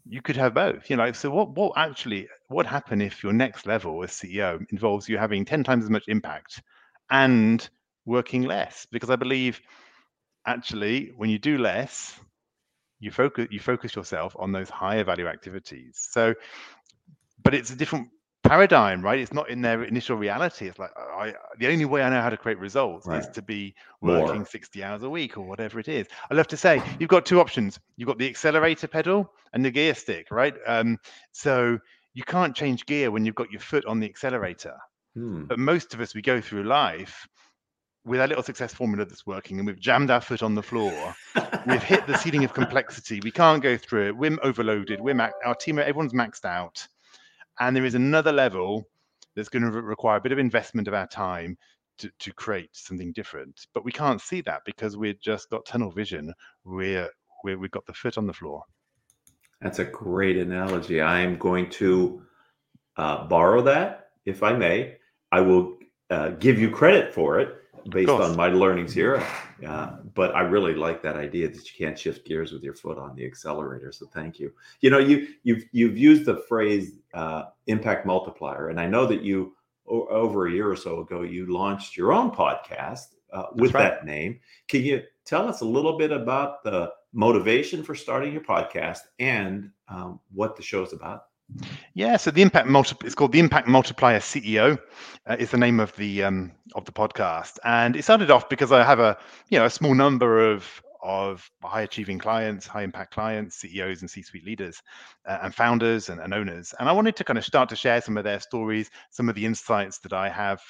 you 0.09 0.21
could 0.21 0.35
have 0.35 0.53
both? 0.53 0.89
You 0.89 0.97
know, 0.97 1.11
so 1.11 1.29
what? 1.29 1.51
What 1.51 1.73
actually? 1.77 2.27
What 2.47 2.65
happen 2.65 2.99
if 3.01 3.23
your 3.23 3.31
next 3.31 3.65
level 3.65 4.03
as 4.03 4.11
CEO 4.11 4.65
involves 4.71 5.07
you 5.07 5.17
having 5.17 5.45
ten 5.45 5.63
times 5.63 5.83
as 5.83 5.89
much 5.89 6.03
impact 6.07 6.61
and 7.11 7.67
working 8.05 8.43
less? 8.43 8.87
Because 8.91 9.09
I 9.09 9.15
believe 9.15 9.61
actually, 10.45 11.13
when 11.15 11.29
you 11.29 11.37
do 11.37 11.59
less, 11.59 12.19
you 12.99 13.11
focus 13.11 13.47
you 13.51 13.59
focus 13.59 13.95
yourself 13.95 14.35
on 14.39 14.51
those 14.51 14.69
higher 14.69 15.03
value 15.03 15.27
activities. 15.27 16.07
So 16.09 16.33
but 17.43 17.53
it's 17.53 17.71
a 17.71 17.75
different 17.75 18.09
paradigm, 18.43 19.01
right? 19.01 19.19
It's 19.19 19.33
not 19.33 19.49
in 19.49 19.61
their 19.61 19.83
initial 19.83 20.17
reality. 20.17 20.67
It's 20.67 20.79
like 20.79 20.91
I, 20.97 21.33
the 21.57 21.67
only 21.67 21.85
way 21.85 22.01
I 22.01 22.09
know 22.09 22.21
how 22.21 22.29
to 22.29 22.37
create 22.37 22.59
results 22.59 23.05
right. 23.05 23.19
is 23.19 23.27
to 23.29 23.41
be 23.41 23.75
working 24.01 24.37
More. 24.37 24.45
60 24.45 24.83
hours 24.83 25.03
a 25.03 25.09
week 25.09 25.37
or 25.37 25.41
whatever 25.41 25.79
it 25.79 25.87
is. 25.87 26.07
I 26.31 26.33
love 26.33 26.47
to 26.47 26.57
say 26.57 26.81
you've 26.99 27.09
got 27.09 27.25
two 27.25 27.39
options. 27.39 27.79
You've 27.97 28.07
got 28.07 28.17
the 28.17 28.27
accelerator 28.27 28.87
pedal 28.87 29.31
and 29.53 29.63
the 29.63 29.71
gear 29.71 29.93
stick, 29.93 30.27
right? 30.31 30.55
Um, 30.65 30.97
so 31.31 31.77
you 32.13 32.23
can't 32.23 32.55
change 32.55 32.85
gear 32.85 33.11
when 33.11 33.25
you've 33.25 33.35
got 33.35 33.51
your 33.51 33.61
foot 33.61 33.85
on 33.85 33.99
the 33.99 34.07
accelerator. 34.07 34.75
Hmm. 35.15 35.45
But 35.45 35.59
most 35.59 35.93
of 35.93 36.01
us, 36.01 36.15
we 36.15 36.21
go 36.21 36.41
through 36.41 36.63
life 36.63 37.27
with 38.05 38.21
our 38.21 38.27
little 38.27 38.43
success 38.43 38.73
formula 38.73 39.05
that's 39.05 39.27
working 39.27 39.59
and 39.59 39.67
we've 39.67 39.79
jammed 39.79 40.09
our 40.09 40.21
foot 40.21 40.41
on 40.41 40.55
the 40.55 40.63
floor. 40.63 41.15
we've 41.67 41.83
hit 41.83 42.07
the 42.07 42.17
ceiling 42.17 42.45
of 42.45 42.53
complexity. 42.53 43.19
We 43.21 43.31
can't 43.31 43.61
go 43.61 43.77
through 43.77 44.07
it. 44.07 44.17
We're 44.17 44.37
overloaded. 44.41 45.01
We're 45.01 45.13
ma- 45.13 45.29
our 45.45 45.53
team, 45.53 45.77
everyone's 45.77 46.13
maxed 46.13 46.45
out 46.45 46.87
and 47.59 47.75
there 47.75 47.85
is 47.85 47.95
another 47.95 48.31
level 48.31 48.85
that's 49.35 49.49
going 49.49 49.63
to 49.63 49.71
require 49.71 50.17
a 50.17 50.21
bit 50.21 50.31
of 50.31 50.39
investment 50.39 50.87
of 50.87 50.93
our 50.93 51.07
time 51.07 51.57
to, 51.99 52.09
to 52.19 52.33
create 52.33 52.69
something 52.73 53.11
different. 53.13 53.67
But 53.73 53.83
we 53.83 53.91
can't 53.91 54.21
see 54.21 54.41
that 54.41 54.61
because 54.65 54.97
we've 54.97 55.19
just 55.19 55.49
got 55.49 55.65
tunnel 55.65 55.91
vision. 55.91 56.33
We're, 56.63 57.09
we're 57.43 57.59
we've 57.59 57.71
got 57.71 57.85
the 57.85 57.93
foot 57.93 58.17
on 58.17 58.27
the 58.27 58.33
floor. 58.33 58.63
That's 59.61 59.79
a 59.79 59.85
great 59.85 60.37
analogy. 60.37 61.01
I 61.01 61.19
am 61.19 61.37
going 61.37 61.69
to 61.71 62.21
uh, 62.97 63.25
borrow 63.25 63.61
that, 63.63 64.11
if 64.25 64.41
I 64.41 64.53
may. 64.53 64.95
I 65.31 65.41
will 65.41 65.77
uh, 66.09 66.29
give 66.29 66.59
you 66.59 66.71
credit 66.71 67.13
for 67.13 67.39
it 67.39 67.55
based 67.89 68.09
on 68.09 68.35
my 68.35 68.47
learnings 68.47 68.93
here. 68.93 69.23
Uh, 69.65 69.97
but 70.13 70.33
I 70.35 70.41
really 70.41 70.73
like 70.73 71.01
that 71.03 71.17
idea 71.17 71.49
that 71.49 71.55
you 71.55 71.85
can't 71.85 71.97
shift 71.97 72.25
gears 72.25 72.51
with 72.51 72.63
your 72.63 72.73
foot 72.73 72.97
on 72.97 73.15
the 73.15 73.25
accelerator. 73.25 73.91
So 73.91 74.05
thank 74.07 74.39
you. 74.39 74.53
You 74.81 74.89
know, 74.89 74.99
you 74.99 75.27
you've 75.43 75.63
you've 75.71 75.97
used 75.97 76.25
the 76.25 76.37
phrase 76.47 76.93
uh, 77.13 77.43
impact 77.67 78.05
multiplier, 78.05 78.69
and 78.69 78.79
I 78.79 78.87
know 78.87 79.05
that 79.07 79.21
you 79.21 79.55
o- 79.87 80.07
over 80.07 80.47
a 80.47 80.51
year 80.51 80.69
or 80.69 80.75
so 80.75 81.01
ago 81.01 81.23
you 81.23 81.51
launched 81.51 81.97
your 81.97 82.13
own 82.13 82.31
podcast 82.31 83.15
uh, 83.33 83.47
with 83.55 83.73
right. 83.73 83.83
that 83.83 84.05
name. 84.05 84.39
Can 84.67 84.83
you 84.83 85.03
tell 85.25 85.47
us 85.47 85.61
a 85.61 85.65
little 85.65 85.97
bit 85.97 86.11
about 86.11 86.63
the 86.63 86.91
motivation 87.13 87.83
for 87.83 87.95
starting 87.95 88.31
your 88.31 88.41
podcast 88.41 88.99
and 89.19 89.71
um, 89.87 90.19
what 90.33 90.55
the 90.55 90.63
show 90.63 90.83
is 90.83 90.93
about. 90.93 91.25
Yeah, 91.93 92.17
so 92.17 92.31
the 92.31 92.41
impact 92.41 92.67
multi 92.67 92.95
it's 93.03 93.15
called 93.15 93.31
the 93.31 93.39
Impact 93.39 93.67
Multiplier 93.67 94.19
CEO 94.19 94.79
uh, 95.27 95.35
is 95.39 95.51
the 95.51 95.57
name 95.57 95.79
of 95.79 95.95
the 95.95 96.23
um, 96.23 96.51
of 96.75 96.85
the 96.85 96.91
podcast, 96.91 97.57
and 97.63 97.95
it 97.95 98.03
started 98.03 98.31
off 98.31 98.49
because 98.49 98.71
I 98.71 98.83
have 98.83 98.99
a 98.99 99.17
you 99.49 99.59
know 99.59 99.65
a 99.65 99.69
small 99.69 99.95
number 99.95 100.51
of 100.51 100.81
of 101.01 101.49
high 101.63 101.81
achieving 101.81 102.19
clients, 102.19 102.67
high 102.67 102.83
impact 102.83 103.13
clients, 103.13 103.55
CEOs 103.55 104.01
and 104.01 104.11
C-suite 104.11 104.45
leaders, 104.45 104.81
uh, 105.25 105.39
and 105.43 105.55
founders 105.55 106.09
and, 106.09 106.19
and 106.19 106.33
owners, 106.33 106.73
and 106.79 106.87
I 106.87 106.91
wanted 106.91 107.15
to 107.15 107.23
kind 107.23 107.37
of 107.37 107.45
start 107.45 107.69
to 107.69 107.75
share 107.75 108.01
some 108.01 108.17
of 108.17 108.23
their 108.23 108.39
stories, 108.39 108.89
some 109.09 109.27
of 109.27 109.35
the 109.35 109.45
insights 109.45 109.99
that 109.99 110.13
I 110.13 110.29
have 110.29 110.61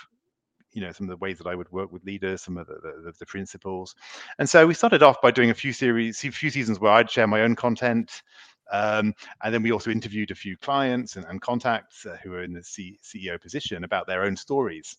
you 0.72 0.82
know 0.82 0.92
some 0.92 1.06
of 1.06 1.10
the 1.10 1.18
ways 1.18 1.38
that 1.40 1.48
I 1.48 1.56
would 1.56 1.72
work 1.72 1.92
with 1.92 2.04
leaders, 2.04 2.42
some 2.44 2.58
of 2.58 2.68
the, 2.68 2.76
the, 2.76 3.12
the, 3.20 3.26
principles. 3.26 3.96
And 4.38 4.48
so 4.48 4.68
we 4.68 4.74
started 4.74 5.02
off 5.02 5.22
by 5.22 5.32
doing 5.32 5.50
a 5.50 5.54
few 5.56 5.74
series, 5.74 6.20
few 6.20 6.50
seasons 6.50 6.80
where 6.80 6.92
I'd 6.92 7.10
share 7.10 7.28
my 7.28 7.42
own 7.42 7.56
content, 7.56 8.22
um, 8.72 9.14
and 9.44 9.54
then 9.54 9.64
we 9.64 9.72
also 9.72 9.92
interviewed 9.92 10.32
a 10.32 10.36
few 10.36 10.58
clients 10.58 11.16
and, 11.16 11.26
and 11.26 11.42
contacts 11.42 12.06
uh, 12.06 12.18
who 12.24 12.34
are 12.34 12.44
in 12.44 12.54
the 12.54 12.64
C- 12.64 13.00
CEO 13.04 13.42
position 13.42 13.84
about 13.84 14.08
their 14.08 14.24
own 14.24 14.36
stories 14.36 14.98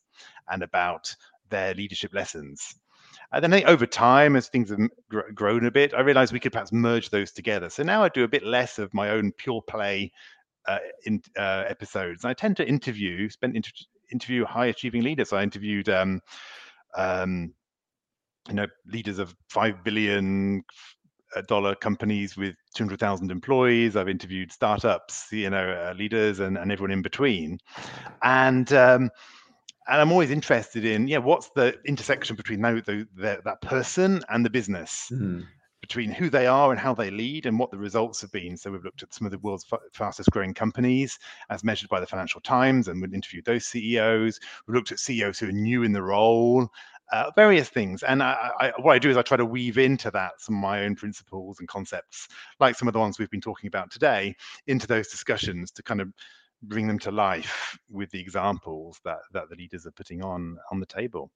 and 0.51 0.63
about 0.63 1.15
their 1.51 1.75
leadership 1.75 2.13
lessons. 2.15 2.75
And 3.33 3.45
then 3.45 3.65
over 3.67 3.87
time, 3.87 4.37
as 4.37 4.49
things 4.49 4.71
have 4.71 4.79
gr- 5.09 5.31
grown 5.35 5.67
a 5.67 5.71
bit, 5.71 5.95
I 5.95 6.01
realized 6.01 6.33
we 6.33 6.41
could 6.41 6.53
perhaps 6.53 6.73
merge 6.73 7.11
those 7.11 7.31
together. 7.31 7.71
So 7.71 7.83
now 7.83 8.03
I 8.03 8.09
do 8.09 8.25
a 8.25 8.29
bit 8.29 8.45
less 8.45 8.79
of 8.79 8.93
my 8.93 9.11
own 9.11 9.33
pure 9.33 9.63
play 9.63 10.13
uh, 10.67 10.79
in 11.05 11.23
uh, 11.39 11.65
episodes. 11.69 12.25
I 12.25 12.35
tend 12.35 12.57
to 12.59 12.69
interview, 12.69 13.29
spend 13.29 13.57
inter- 13.57 13.71
interview 14.13 14.45
high 14.45 14.67
achieving 14.67 15.03
leaders. 15.03 15.33
I 15.33 15.43
interviewed, 15.43 15.89
um, 15.89 16.21
um, 16.97 17.55
you 18.49 18.55
know, 18.55 18.67
leaders 18.87 19.19
of 19.19 19.35
five 19.49 19.85
billion 19.85 20.65
dollar 21.47 21.75
companies 21.75 22.37
with 22.37 22.55
200,000 22.75 23.31
employees. 23.31 23.97
I've 23.97 24.09
interviewed 24.09 24.53
startups, 24.53 25.29
you 25.31 25.51
know, 25.51 25.71
uh, 25.71 25.95
leaders 25.95 26.41
and, 26.41 26.59
and 26.59 26.71
everyone 26.73 26.91
in 26.91 27.03
between. 27.03 27.59
And, 28.23 28.73
um, 28.73 29.11
and 29.89 30.01
I'm 30.01 30.13
always 30.13 30.31
interested 30.31 30.85
in, 30.85 31.09
yeah, 31.09 31.19
what's 31.19 31.51
the 31.51 31.75
intersection 31.87 32.37
between 32.37 32.61
that, 32.63 32.85
the, 32.87 33.07
the, 33.17 33.41
that 33.45 33.61
person 33.63 34.23
and 34.29 34.45
the 34.45 34.51
business, 34.51 35.11
mm. 35.13 35.45
between 35.81 36.13
who 36.13 36.31
they 36.31 36.47
are 36.47 36.71
and 36.71 36.79
how 36.79 36.95
they 36.95 37.11
lead 37.11 37.47
and 37.47 37.59
what 37.59 37.71
the 37.71 37.79
results 37.79 38.21
have 38.21 38.31
been. 38.31 38.57
So 38.57 38.71
we've 38.71 38.85
looked 38.85 39.03
at 39.03 39.13
some 39.13 39.27
of 39.27 39.33
the 39.33 39.39
world's 39.39 39.67
fastest 39.93 40.31
growing 40.31 40.55
companies 40.55 41.19
as 41.49 41.65
measured 41.65 41.89
by 41.89 41.99
the 41.99 42.07
Financial 42.07 42.41
Times 42.41 42.89
and 42.89 43.01
we've 43.01 43.15
interviewed 43.15 43.45
those 43.45 43.67
CEOs. 43.67 44.39
We've 44.67 44.77
looked 44.77 44.93
at 44.93 45.01
CEOs 45.01 45.39
who 45.39 45.49
are 45.49 45.53
new 45.53 45.83
in 45.83 45.93
the 45.93 46.03
role 46.03 46.71
uh, 47.13 47.31
various 47.35 47.69
things. 47.69 48.03
And 48.03 48.23
I, 48.23 48.51
I, 48.61 48.73
what 48.81 48.93
I 48.93 48.99
do 48.99 49.11
is 49.11 49.17
I 49.17 49.23
try 49.23 49.37
to 49.37 49.45
weave 49.45 49.79
into 49.79 50.11
that 50.13 50.33
some 50.39 50.57
of 50.57 50.63
my 50.63 50.85
own 50.85 50.95
principles 50.95 51.59
and 51.59 51.69
concepts, 51.69 52.29
like 52.59 52.77
some 52.77 52.89
of 52.89 52.95
the 52.95 53.01
ones 53.01 53.19
we've 53.19 53.31
been 53.31 53.41
talking 53.41 53.69
about 53.69 53.91
today, 53.91 54.35
into 54.67 54.87
those 54.87 55.09
discussions 55.09 55.71
to 55.73 55.83
kind 55.83 56.01
of 56.01 56.13
bring 56.65 56.87
them 56.87 56.99
to 56.99 57.11
life 57.11 57.79
with 57.91 58.11
the 58.11 58.21
examples 58.21 59.01
that 59.05 59.21
that 59.33 59.49
the 59.49 59.57
leaders 59.57 59.87
are 59.87 59.93
putting 59.93 60.23
on 60.23 60.59
on 60.71 60.79
the 60.79 60.87
table. 60.87 61.31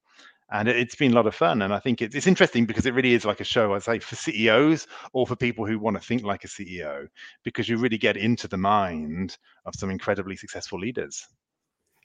And 0.53 0.69
it, 0.69 0.77
has 0.77 0.95
been 0.95 1.13
a 1.13 1.15
lot 1.15 1.27
of 1.27 1.35
fun. 1.35 1.63
And 1.63 1.73
I 1.73 1.79
think 1.79 2.03
it's, 2.03 2.15
it's 2.15 2.27
interesting 2.27 2.67
because 2.67 2.85
it 2.85 2.93
really 2.93 3.15
is 3.15 3.25
like 3.25 3.41
a 3.41 3.45
show, 3.45 3.75
I'd 3.75 3.83
say, 3.83 3.99
for 3.99 4.15
CEOs 4.15 4.87
or 5.15 5.27
for 5.27 5.37
people 5.37 5.67
who 5.67 5.79
want 5.79 5.97
to 5.97 6.07
think 6.07 6.23
like 6.23 6.45
a 6.45 6.49
CEO, 6.49 7.09
because 7.45 7.67
you 7.67 7.79
really 7.79 7.97
get 7.97 8.19
into 8.19 8.47
the 8.47 8.59
mind 8.59 9.39
of 9.65 9.75
some 9.75 9.91
incredibly 9.91 10.37
successful 10.37 10.79
leaders. 10.79 11.27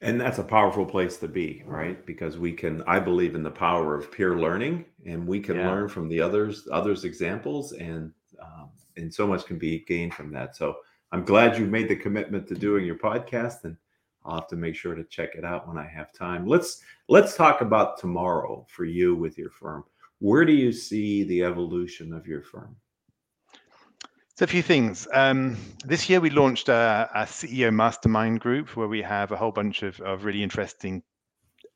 And 0.01 0.19
that's 0.19 0.37
a 0.37 0.43
powerful 0.43 0.85
place 0.85 1.17
to 1.17 1.27
be, 1.27 1.61
right? 1.65 2.05
Because 2.05 2.37
we 2.37 2.53
can, 2.53 2.81
I 2.83 2.99
believe 2.99 3.35
in 3.35 3.43
the 3.43 3.51
power 3.51 3.95
of 3.95 4.11
peer 4.11 4.39
learning, 4.39 4.85
and 5.05 5.27
we 5.27 5.41
can 5.41 5.57
yeah. 5.57 5.69
learn 5.69 5.89
from 5.89 6.07
the 6.07 6.21
others, 6.21 6.67
others' 6.71 7.03
examples, 7.03 7.73
and 7.73 8.13
um, 8.41 8.69
and 8.95 9.13
so 9.13 9.27
much 9.27 9.45
can 9.45 9.57
be 9.57 9.79
gained 9.79 10.13
from 10.13 10.31
that. 10.31 10.55
So 10.55 10.77
I'm 11.11 11.25
glad 11.25 11.57
you 11.57 11.65
made 11.65 11.89
the 11.89 11.97
commitment 11.97 12.47
to 12.47 12.55
doing 12.55 12.85
your 12.85 12.97
podcast, 12.97 13.65
and 13.65 13.75
I'll 14.23 14.35
have 14.35 14.47
to 14.49 14.55
make 14.55 14.75
sure 14.75 14.95
to 14.95 15.03
check 15.03 15.35
it 15.35 15.43
out 15.43 15.67
when 15.67 15.77
I 15.77 15.87
have 15.87 16.13
time. 16.13 16.47
Let's 16.47 16.81
let's 17.09 17.35
talk 17.35 17.59
about 17.59 17.97
tomorrow 17.97 18.65
for 18.69 18.85
you 18.85 19.15
with 19.15 19.37
your 19.37 19.49
firm. 19.49 19.83
Where 20.19 20.45
do 20.45 20.53
you 20.53 20.71
see 20.71 21.23
the 21.23 21.43
evolution 21.43 22.13
of 22.13 22.25
your 22.25 22.41
firm? 22.41 22.75
So 24.39 24.45
a 24.45 24.47
few 24.47 24.61
things. 24.61 25.05
Um, 25.11 25.57
this 25.83 26.09
year 26.09 26.21
we 26.21 26.29
launched 26.29 26.69
a, 26.69 27.09
a, 27.13 27.23
CEO 27.23 27.73
mastermind 27.73 28.39
group 28.39 28.77
where 28.77 28.87
we 28.87 29.01
have 29.01 29.33
a 29.33 29.35
whole 29.35 29.51
bunch 29.51 29.83
of, 29.83 29.99
of 29.99 30.23
really 30.23 30.41
interesting 30.41 31.03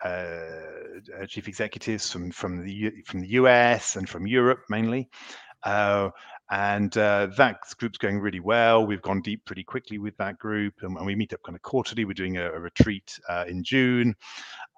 uh, 0.01 0.07
uh 0.07 1.25
chief 1.27 1.49
executives 1.49 2.09
from 2.09 2.31
from 2.31 2.63
the 2.63 2.93
from 3.05 3.19
the 3.19 3.27
US 3.31 3.97
and 3.97 4.07
from 4.07 4.25
Europe 4.25 4.61
mainly. 4.69 5.09
Uh, 5.63 6.11
and 6.51 6.97
uh, 6.97 7.27
that 7.35 7.57
group's 7.79 7.97
going 7.97 8.21
really 8.21 8.39
well. 8.39 8.87
We've 8.87 9.01
gone 9.01 9.19
deep 9.19 9.43
pretty 9.43 9.65
quickly 9.65 9.97
with 9.97 10.15
that 10.15 10.39
group, 10.39 10.75
and, 10.83 10.95
and 10.95 11.05
we 11.05 11.15
meet 11.15 11.33
up 11.33 11.43
kind 11.43 11.57
of 11.57 11.61
quarterly. 11.63 12.05
We're 12.05 12.13
doing 12.13 12.37
a, 12.37 12.49
a 12.49 12.59
retreat 12.61 13.19
uh, 13.27 13.43
in 13.45 13.65
June, 13.65 14.15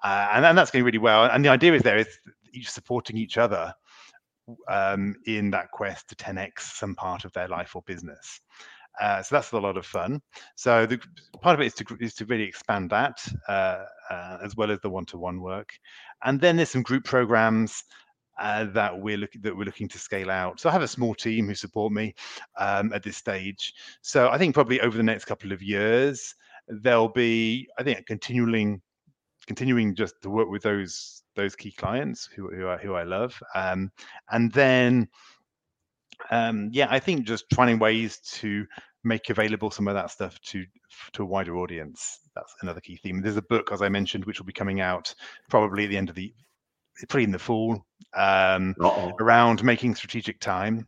uh, 0.04 0.30
and, 0.34 0.44
and 0.44 0.58
that's 0.58 0.72
going 0.72 0.86
really 0.86 0.98
well. 0.98 1.26
And 1.26 1.46
the 1.46 1.50
idea 1.50 1.76
is 1.76 1.84
there 1.84 1.98
is 1.98 2.20
each 2.52 2.72
supporting 2.72 3.16
each 3.16 3.38
other 3.38 3.76
um, 4.68 5.16
in 5.26 5.52
that 5.52 5.72
quest 5.72 6.10
to 6.10 6.16
10x 6.16 6.60
some 6.60 6.96
part 6.96 7.26
of 7.26 7.34
their 7.34 7.48
life 7.48 7.76
or 7.76 7.82
business. 7.84 8.42
Uh, 9.02 9.22
so 9.22 9.36
that's 9.36 9.52
a 9.52 9.58
lot 9.58 9.78
of 9.78 9.86
fun. 9.86 10.22
So 10.56 10.86
the 10.86 11.00
part 11.42 11.54
of 11.54 11.62
it 11.62 11.68
is 11.68 11.74
to 11.76 11.98
is 12.00 12.14
to 12.16 12.26
really 12.26 12.44
expand 12.46 12.90
that 12.92 13.26
uh, 13.48 13.84
uh, 14.10 14.38
as 14.44 14.56
well 14.56 14.72
as 14.72 14.80
the 14.82 14.90
one-to-one 14.90 15.42
work, 15.42 15.70
and 16.24 16.40
then 16.40 16.56
there's 16.56 16.70
some 16.70 16.82
group 16.84 17.04
programs 17.04 17.84
uh, 18.40 18.66
that 18.66 18.98
we're 18.98 19.18
looking 19.18 19.42
that 19.42 19.56
we're 19.56 19.66
looking 19.66 19.90
to 19.90 20.00
scale 20.00 20.32
out. 20.32 20.60
So 20.60 20.70
I 20.70 20.72
have 20.72 20.82
a 20.82 20.88
small 20.88 21.14
team 21.14 21.48
who 21.48 21.56
support 21.56 21.92
me 21.92 22.16
um, 22.58 22.94
at 22.94 23.04
this 23.04 23.18
stage. 23.18 23.74
So 24.02 24.30
I 24.30 24.38
think 24.38 24.54
probably 24.54 24.82
over 24.82 24.96
the 24.96 25.04
next 25.04 25.26
couple 25.26 25.52
of 25.52 25.62
years 25.62 26.34
there'll 26.68 27.10
be 27.10 27.68
I 27.78 27.84
think 27.84 28.06
continuing 28.06 28.82
continuing 29.48 29.96
just 29.96 30.22
to 30.22 30.30
work 30.30 30.50
with 30.50 30.64
those 30.64 31.24
those 31.36 31.56
key 31.56 31.72
clients 31.72 32.30
who 32.36 32.50
who 32.50 32.68
I, 32.68 32.78
who 32.78 32.94
I 32.94 33.04
love, 33.04 33.42
um, 33.54 33.92
and 34.32 34.52
then 34.52 35.08
um, 36.32 36.70
yeah, 36.72 36.88
I 36.90 37.00
think 37.00 37.26
just 37.26 37.46
finding 37.54 37.80
ways 37.80 38.20
to 38.34 38.66
make 39.04 39.30
available 39.30 39.70
some 39.70 39.88
of 39.88 39.94
that 39.94 40.12
stuff 40.12 40.40
to 40.42 40.66
to 41.14 41.24
a 41.24 41.26
wider 41.26 41.58
audience. 41.58 42.20
That's 42.36 42.56
another 42.62 42.82
key 42.82 42.98
theme. 42.98 43.22
There's 43.22 43.38
a 43.38 43.42
book, 43.44 43.72
as 43.72 43.82
I 43.82 43.90
mentioned, 43.90 44.26
which 44.26 44.40
will 44.40 44.46
be 44.46 44.54
coming 44.54 44.82
out 44.82 45.14
probably 45.50 45.86
at 45.86 45.90
the 45.90 45.98
end 45.98 46.10
of 46.10 46.16
the 46.16 46.34
probably 47.08 47.24
in 47.26 47.32
the 47.32 47.40
fall 47.40 47.86
um, 48.16 48.76
around 49.20 49.64
making 49.64 49.96
strategic 49.96 50.40
time, 50.40 50.88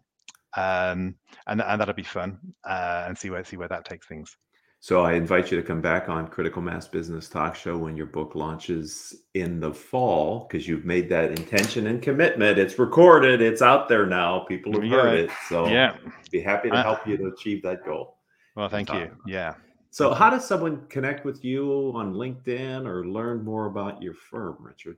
um, 0.56 1.16
and 1.46 1.62
and 1.62 1.82
that'll 1.82 1.94
be 1.94 2.04
fun 2.04 2.40
uh, 2.66 3.06
and 3.08 3.18
see 3.18 3.30
where 3.30 3.44
see 3.44 3.58
where 3.58 3.68
that 3.68 3.86
takes 3.86 4.08
things. 4.08 4.36
So 4.80 5.02
I 5.02 5.14
invite 5.14 5.52
you 5.52 5.58
to 5.58 5.64
come 5.64 5.82
back 5.82 6.08
on 6.08 6.28
Critical 6.28 6.62
Mass 6.62 6.88
Business 6.88 7.28
Talk 7.28 7.56
Show 7.56 7.78
when 7.78 7.98
your 7.98 8.06
book 8.06 8.36
launches 8.36 9.24
in 9.34 9.60
the 9.60 9.74
fall 9.74 10.48
because 10.48 10.68
you've 10.68 10.86
made 10.86 11.10
that 11.10 11.32
intention 11.32 11.88
and 11.88 12.02
commitment. 12.02 12.60
It's 12.60 12.78
recorded, 12.78 13.42
it's 13.42 13.62
out 13.62 13.90
there 13.90 14.06
now. 14.06 14.42
People 14.42 14.74
have 14.74 14.90
heard 14.90 15.16
it. 15.16 15.32
So 15.50 15.68
yeah, 15.68 15.98
be 16.32 16.42
happy 16.42 16.70
to 16.70 16.82
help 16.82 17.08
you 17.08 17.18
to 17.18 17.26
achieve 17.28 17.64
that 17.64 17.84
goal. 17.84 18.18
Well, 18.56 18.70
thank 18.70 18.92
you. 18.94 19.12
Yeah. 19.26 19.56
So, 19.90 20.14
how 20.14 20.30
does 20.30 20.46
someone 20.46 20.86
connect 20.90 21.26
with 21.26 21.44
you 21.44 21.92
on 21.96 22.14
LinkedIn 22.14 22.86
or 22.86 23.08
learn 23.08 23.44
more 23.44 23.66
about 23.66 24.02
your 24.02 24.14
firm, 24.14 24.58
Richard? 24.60 24.98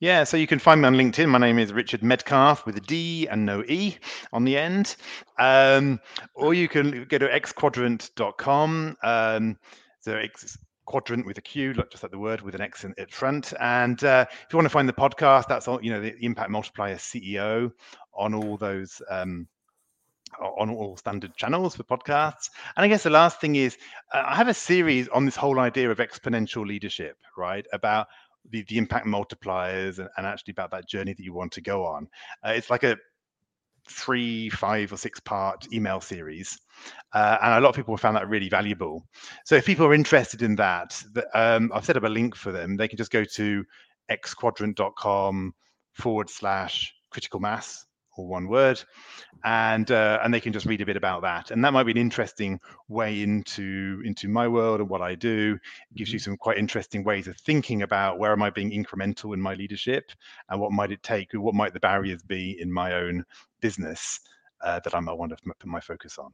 Yeah, 0.00 0.24
so 0.24 0.38
you 0.38 0.46
can 0.46 0.58
find 0.58 0.80
me 0.80 0.86
on 0.86 0.94
LinkedIn. 0.94 1.28
My 1.28 1.36
name 1.36 1.58
is 1.58 1.74
Richard 1.74 2.00
Medcalf 2.00 2.64
with 2.64 2.74
a 2.74 2.80
D 2.80 3.28
and 3.28 3.44
no 3.44 3.62
E 3.68 3.98
on 4.32 4.44
the 4.46 4.56
end. 4.56 4.96
Um, 5.38 6.00
or 6.34 6.54
you 6.54 6.68
can 6.68 7.04
go 7.04 7.18
to 7.18 7.28
xquadrant.com. 7.28 8.96
Um, 9.02 9.58
so 10.00 10.16
X 10.16 10.56
quadrant 10.86 11.26
with 11.26 11.36
a 11.36 11.42
Q, 11.42 11.74
just 11.74 12.02
like 12.02 12.12
the 12.12 12.18
word 12.18 12.40
with 12.40 12.54
an 12.54 12.62
X 12.62 12.84
in 12.84 12.94
at 12.96 13.12
front. 13.12 13.52
And 13.60 14.02
uh, 14.02 14.24
if 14.30 14.46
you 14.50 14.56
want 14.56 14.64
to 14.64 14.70
find 14.70 14.88
the 14.88 14.94
podcast, 14.94 15.48
that's 15.48 15.68
all, 15.68 15.84
you 15.84 15.92
know, 15.92 16.00
the 16.00 16.16
Impact 16.24 16.48
Multiplier 16.48 16.96
CEO 16.96 17.70
on 18.14 18.32
all 18.32 18.56
those. 18.56 19.02
Um, 19.10 19.48
on 20.40 20.70
all 20.70 20.96
standard 20.96 21.34
channels 21.36 21.74
for 21.74 21.82
podcasts. 21.82 22.50
And 22.76 22.84
I 22.84 22.88
guess 22.88 23.02
the 23.02 23.10
last 23.10 23.40
thing 23.40 23.56
is, 23.56 23.76
uh, 24.14 24.22
I 24.24 24.36
have 24.36 24.46
a 24.46 24.54
series 24.54 25.08
on 25.08 25.24
this 25.24 25.34
whole 25.34 25.58
idea 25.58 25.90
of 25.90 25.98
exponential 25.98 26.64
leadership, 26.64 27.16
right? 27.36 27.66
About 27.72 28.06
the, 28.48 28.64
the 28.68 28.78
impact 28.78 29.06
multipliers 29.06 29.98
and, 29.98 30.08
and 30.16 30.26
actually 30.26 30.52
about 30.52 30.70
that 30.70 30.88
journey 30.88 31.12
that 31.12 31.22
you 31.22 31.32
want 31.32 31.52
to 31.52 31.60
go 31.60 31.84
on. 31.84 32.08
Uh, 32.44 32.50
it's 32.50 32.70
like 32.70 32.84
a 32.84 32.96
three, 33.88 34.48
five, 34.50 34.92
or 34.92 34.96
six 34.96 35.20
part 35.20 35.66
email 35.72 36.00
series. 36.00 36.58
Uh, 37.12 37.38
and 37.42 37.54
a 37.54 37.60
lot 37.60 37.70
of 37.70 37.76
people 37.76 37.96
found 37.96 38.16
that 38.16 38.28
really 38.28 38.48
valuable. 38.48 39.04
So 39.44 39.56
if 39.56 39.66
people 39.66 39.86
are 39.86 39.94
interested 39.94 40.42
in 40.42 40.56
that, 40.56 41.02
the, 41.12 41.26
um, 41.38 41.70
I've 41.74 41.84
set 41.84 41.96
up 41.96 42.04
a 42.04 42.08
link 42.08 42.36
for 42.36 42.52
them. 42.52 42.76
They 42.76 42.88
can 42.88 42.98
just 42.98 43.10
go 43.10 43.24
to 43.24 43.64
xquadrant.com 44.10 45.54
forward 45.92 46.30
slash 46.30 46.94
critical 47.10 47.40
mass 47.40 47.86
or 48.20 48.26
one 48.28 48.48
word, 48.48 48.82
and 49.44 49.90
uh, 49.90 50.20
and 50.22 50.32
they 50.32 50.40
can 50.40 50.52
just 50.52 50.66
read 50.66 50.80
a 50.80 50.86
bit 50.86 50.96
about 50.96 51.22
that, 51.22 51.50
and 51.50 51.64
that 51.64 51.72
might 51.72 51.84
be 51.84 51.92
an 51.92 51.98
interesting 51.98 52.60
way 52.88 53.22
into 53.22 54.02
into 54.04 54.28
my 54.28 54.46
world 54.46 54.80
and 54.80 54.88
what 54.88 55.02
I 55.02 55.14
do. 55.14 55.58
It 55.90 55.96
gives 55.96 56.12
you 56.12 56.18
mm-hmm. 56.18 56.32
some 56.32 56.36
quite 56.36 56.58
interesting 56.58 57.04
ways 57.04 57.28
of 57.28 57.36
thinking 57.38 57.82
about 57.82 58.18
where 58.18 58.32
am 58.32 58.42
I 58.42 58.50
being 58.50 58.70
incremental 58.70 59.34
in 59.34 59.40
my 59.40 59.54
leadership, 59.54 60.12
and 60.48 60.60
what 60.60 60.72
might 60.72 60.92
it 60.92 61.02
take, 61.02 61.32
what 61.32 61.54
might 61.54 61.72
the 61.72 61.80
barriers 61.80 62.22
be 62.22 62.60
in 62.60 62.72
my 62.72 62.94
own 62.94 63.24
business 63.60 64.20
uh, 64.62 64.80
that 64.80 64.94
I 64.94 65.00
might 65.00 65.14
want 65.18 65.30
to 65.30 65.36
put 65.44 65.66
my 65.66 65.80
focus 65.80 66.18
on. 66.18 66.30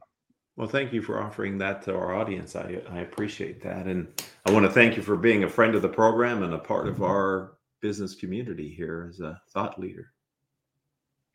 Well, 0.55 0.67
thank 0.67 0.91
you 0.91 1.03
for 1.03 1.21
offering 1.21 1.59
that 1.59 1.83
to 1.83 1.95
our 1.95 2.15
audience. 2.15 2.55
I, 2.55 2.81
I 2.89 3.01
appreciate 3.01 3.61
that. 3.63 3.85
And 3.85 4.07
I 4.45 4.51
want 4.51 4.65
to 4.65 4.71
thank 4.71 4.97
you 4.97 5.03
for 5.03 5.15
being 5.15 5.43
a 5.43 5.49
friend 5.49 5.75
of 5.75 5.83
the 5.83 5.89
program 5.89 6.41
and 6.41 6.53
a 6.53 6.57
part 6.57 6.87
of 6.87 6.95
mm-hmm. 6.95 7.03
our 7.03 7.57
business 7.79 8.15
community 8.15 8.67
here 8.67 9.07
as 9.07 9.19
a 9.19 9.39
thought 9.53 9.79
leader. 9.79 10.11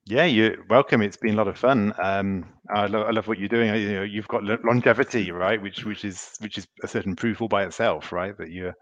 Yeah, 0.04 0.24
you're 0.24 0.56
welcome. 0.68 1.00
It's 1.00 1.16
been 1.16 1.34
a 1.34 1.36
lot 1.36 1.46
of 1.46 1.56
fun. 1.56 1.94
Um, 2.02 2.44
I, 2.74 2.86
lo- 2.86 3.04
I 3.04 3.10
love 3.10 3.28
what 3.28 3.38
you're 3.38 3.48
doing. 3.48 3.72
You 3.74 3.94
know, 3.94 4.02
you've 4.02 4.28
got 4.28 4.42
longevity, 4.42 5.30
right? 5.30 5.62
Which 5.62 5.84
which 5.84 6.04
is 6.04 6.36
which 6.40 6.58
is 6.58 6.66
a 6.82 6.88
certain 6.88 7.14
proof 7.14 7.40
all 7.40 7.48
by 7.48 7.64
itself, 7.64 8.10
right? 8.10 8.36
That 8.36 8.50
you're 8.50 8.74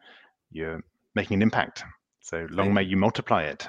you're 0.50 0.80
making 1.14 1.36
an 1.36 1.42
impact. 1.42 1.84
So 2.22 2.46
long 2.50 2.72
may 2.72 2.84
you 2.84 2.96
multiply 2.96 3.42
it. 3.42 3.68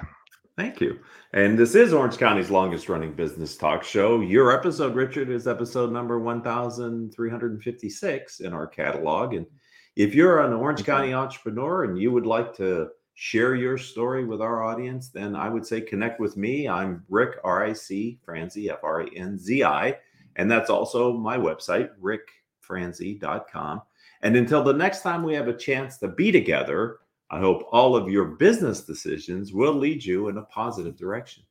Thank 0.58 0.82
you. 0.82 1.00
And 1.34 1.58
this 1.58 1.76
is 1.76 1.94
Orange 1.94 2.18
County's 2.18 2.52
longest 2.52 2.90
running 2.90 3.14
business 3.14 3.56
talk 3.58 3.84
show. 3.84 4.22
Your 4.22 4.52
episode, 4.52 4.96
Richard, 4.96 5.30
is 5.30 5.48
episode 5.48 5.92
number 5.92 6.20
1356 6.20 8.40
in 8.42 8.54
our 8.54 8.68
catalog. 8.68 9.34
And 9.34 9.48
if 9.96 10.14
you're 10.14 10.42
an 10.42 10.52
Orange 10.54 10.86
County 10.86 11.14
entrepreneur 11.14 11.86
and 11.86 11.98
you 11.98 12.12
would 12.12 12.26
like 12.26 12.54
to 12.58 12.90
share 13.22 13.54
your 13.54 13.78
story 13.78 14.26
with 14.26 14.42
our 14.42 14.64
audience, 14.64 15.10
then 15.10 15.36
I 15.36 15.48
would 15.48 15.64
say 15.64 15.80
connect 15.80 16.20
with 16.20 16.38
me. 16.38 16.68
I'm 16.68 17.04
Rick, 17.08 17.38
R 17.44 17.64
I 17.64 17.72
C, 17.72 18.18
Franzi, 18.26 18.72
F 18.72 18.80
R 18.82 19.02
A 19.02 19.10
N 19.16 19.38
Z 19.38 19.64
I. 19.64 19.96
And 20.38 20.50
that's 20.50 20.72
also 20.72 21.14
my 21.14 21.38
website, 21.38 21.90
rickfranzi.com. 22.02 23.84
And 24.24 24.36
until 24.36 24.64
the 24.64 24.74
next 24.74 25.04
time 25.04 25.22
we 25.22 25.36
have 25.36 25.48
a 25.48 25.56
chance 25.56 26.00
to 26.00 26.08
be 26.08 26.32
together, 26.32 26.98
I 27.30 27.40
hope 27.40 27.68
all 27.72 27.96
of 27.96 28.10
your 28.10 28.26
business 28.26 28.82
decisions 28.82 29.54
will 29.54 29.76
lead 29.76 30.04
you 30.04 30.30
in 30.30 30.38
a 30.38 30.46
positive 30.46 30.98
direction. 30.98 31.44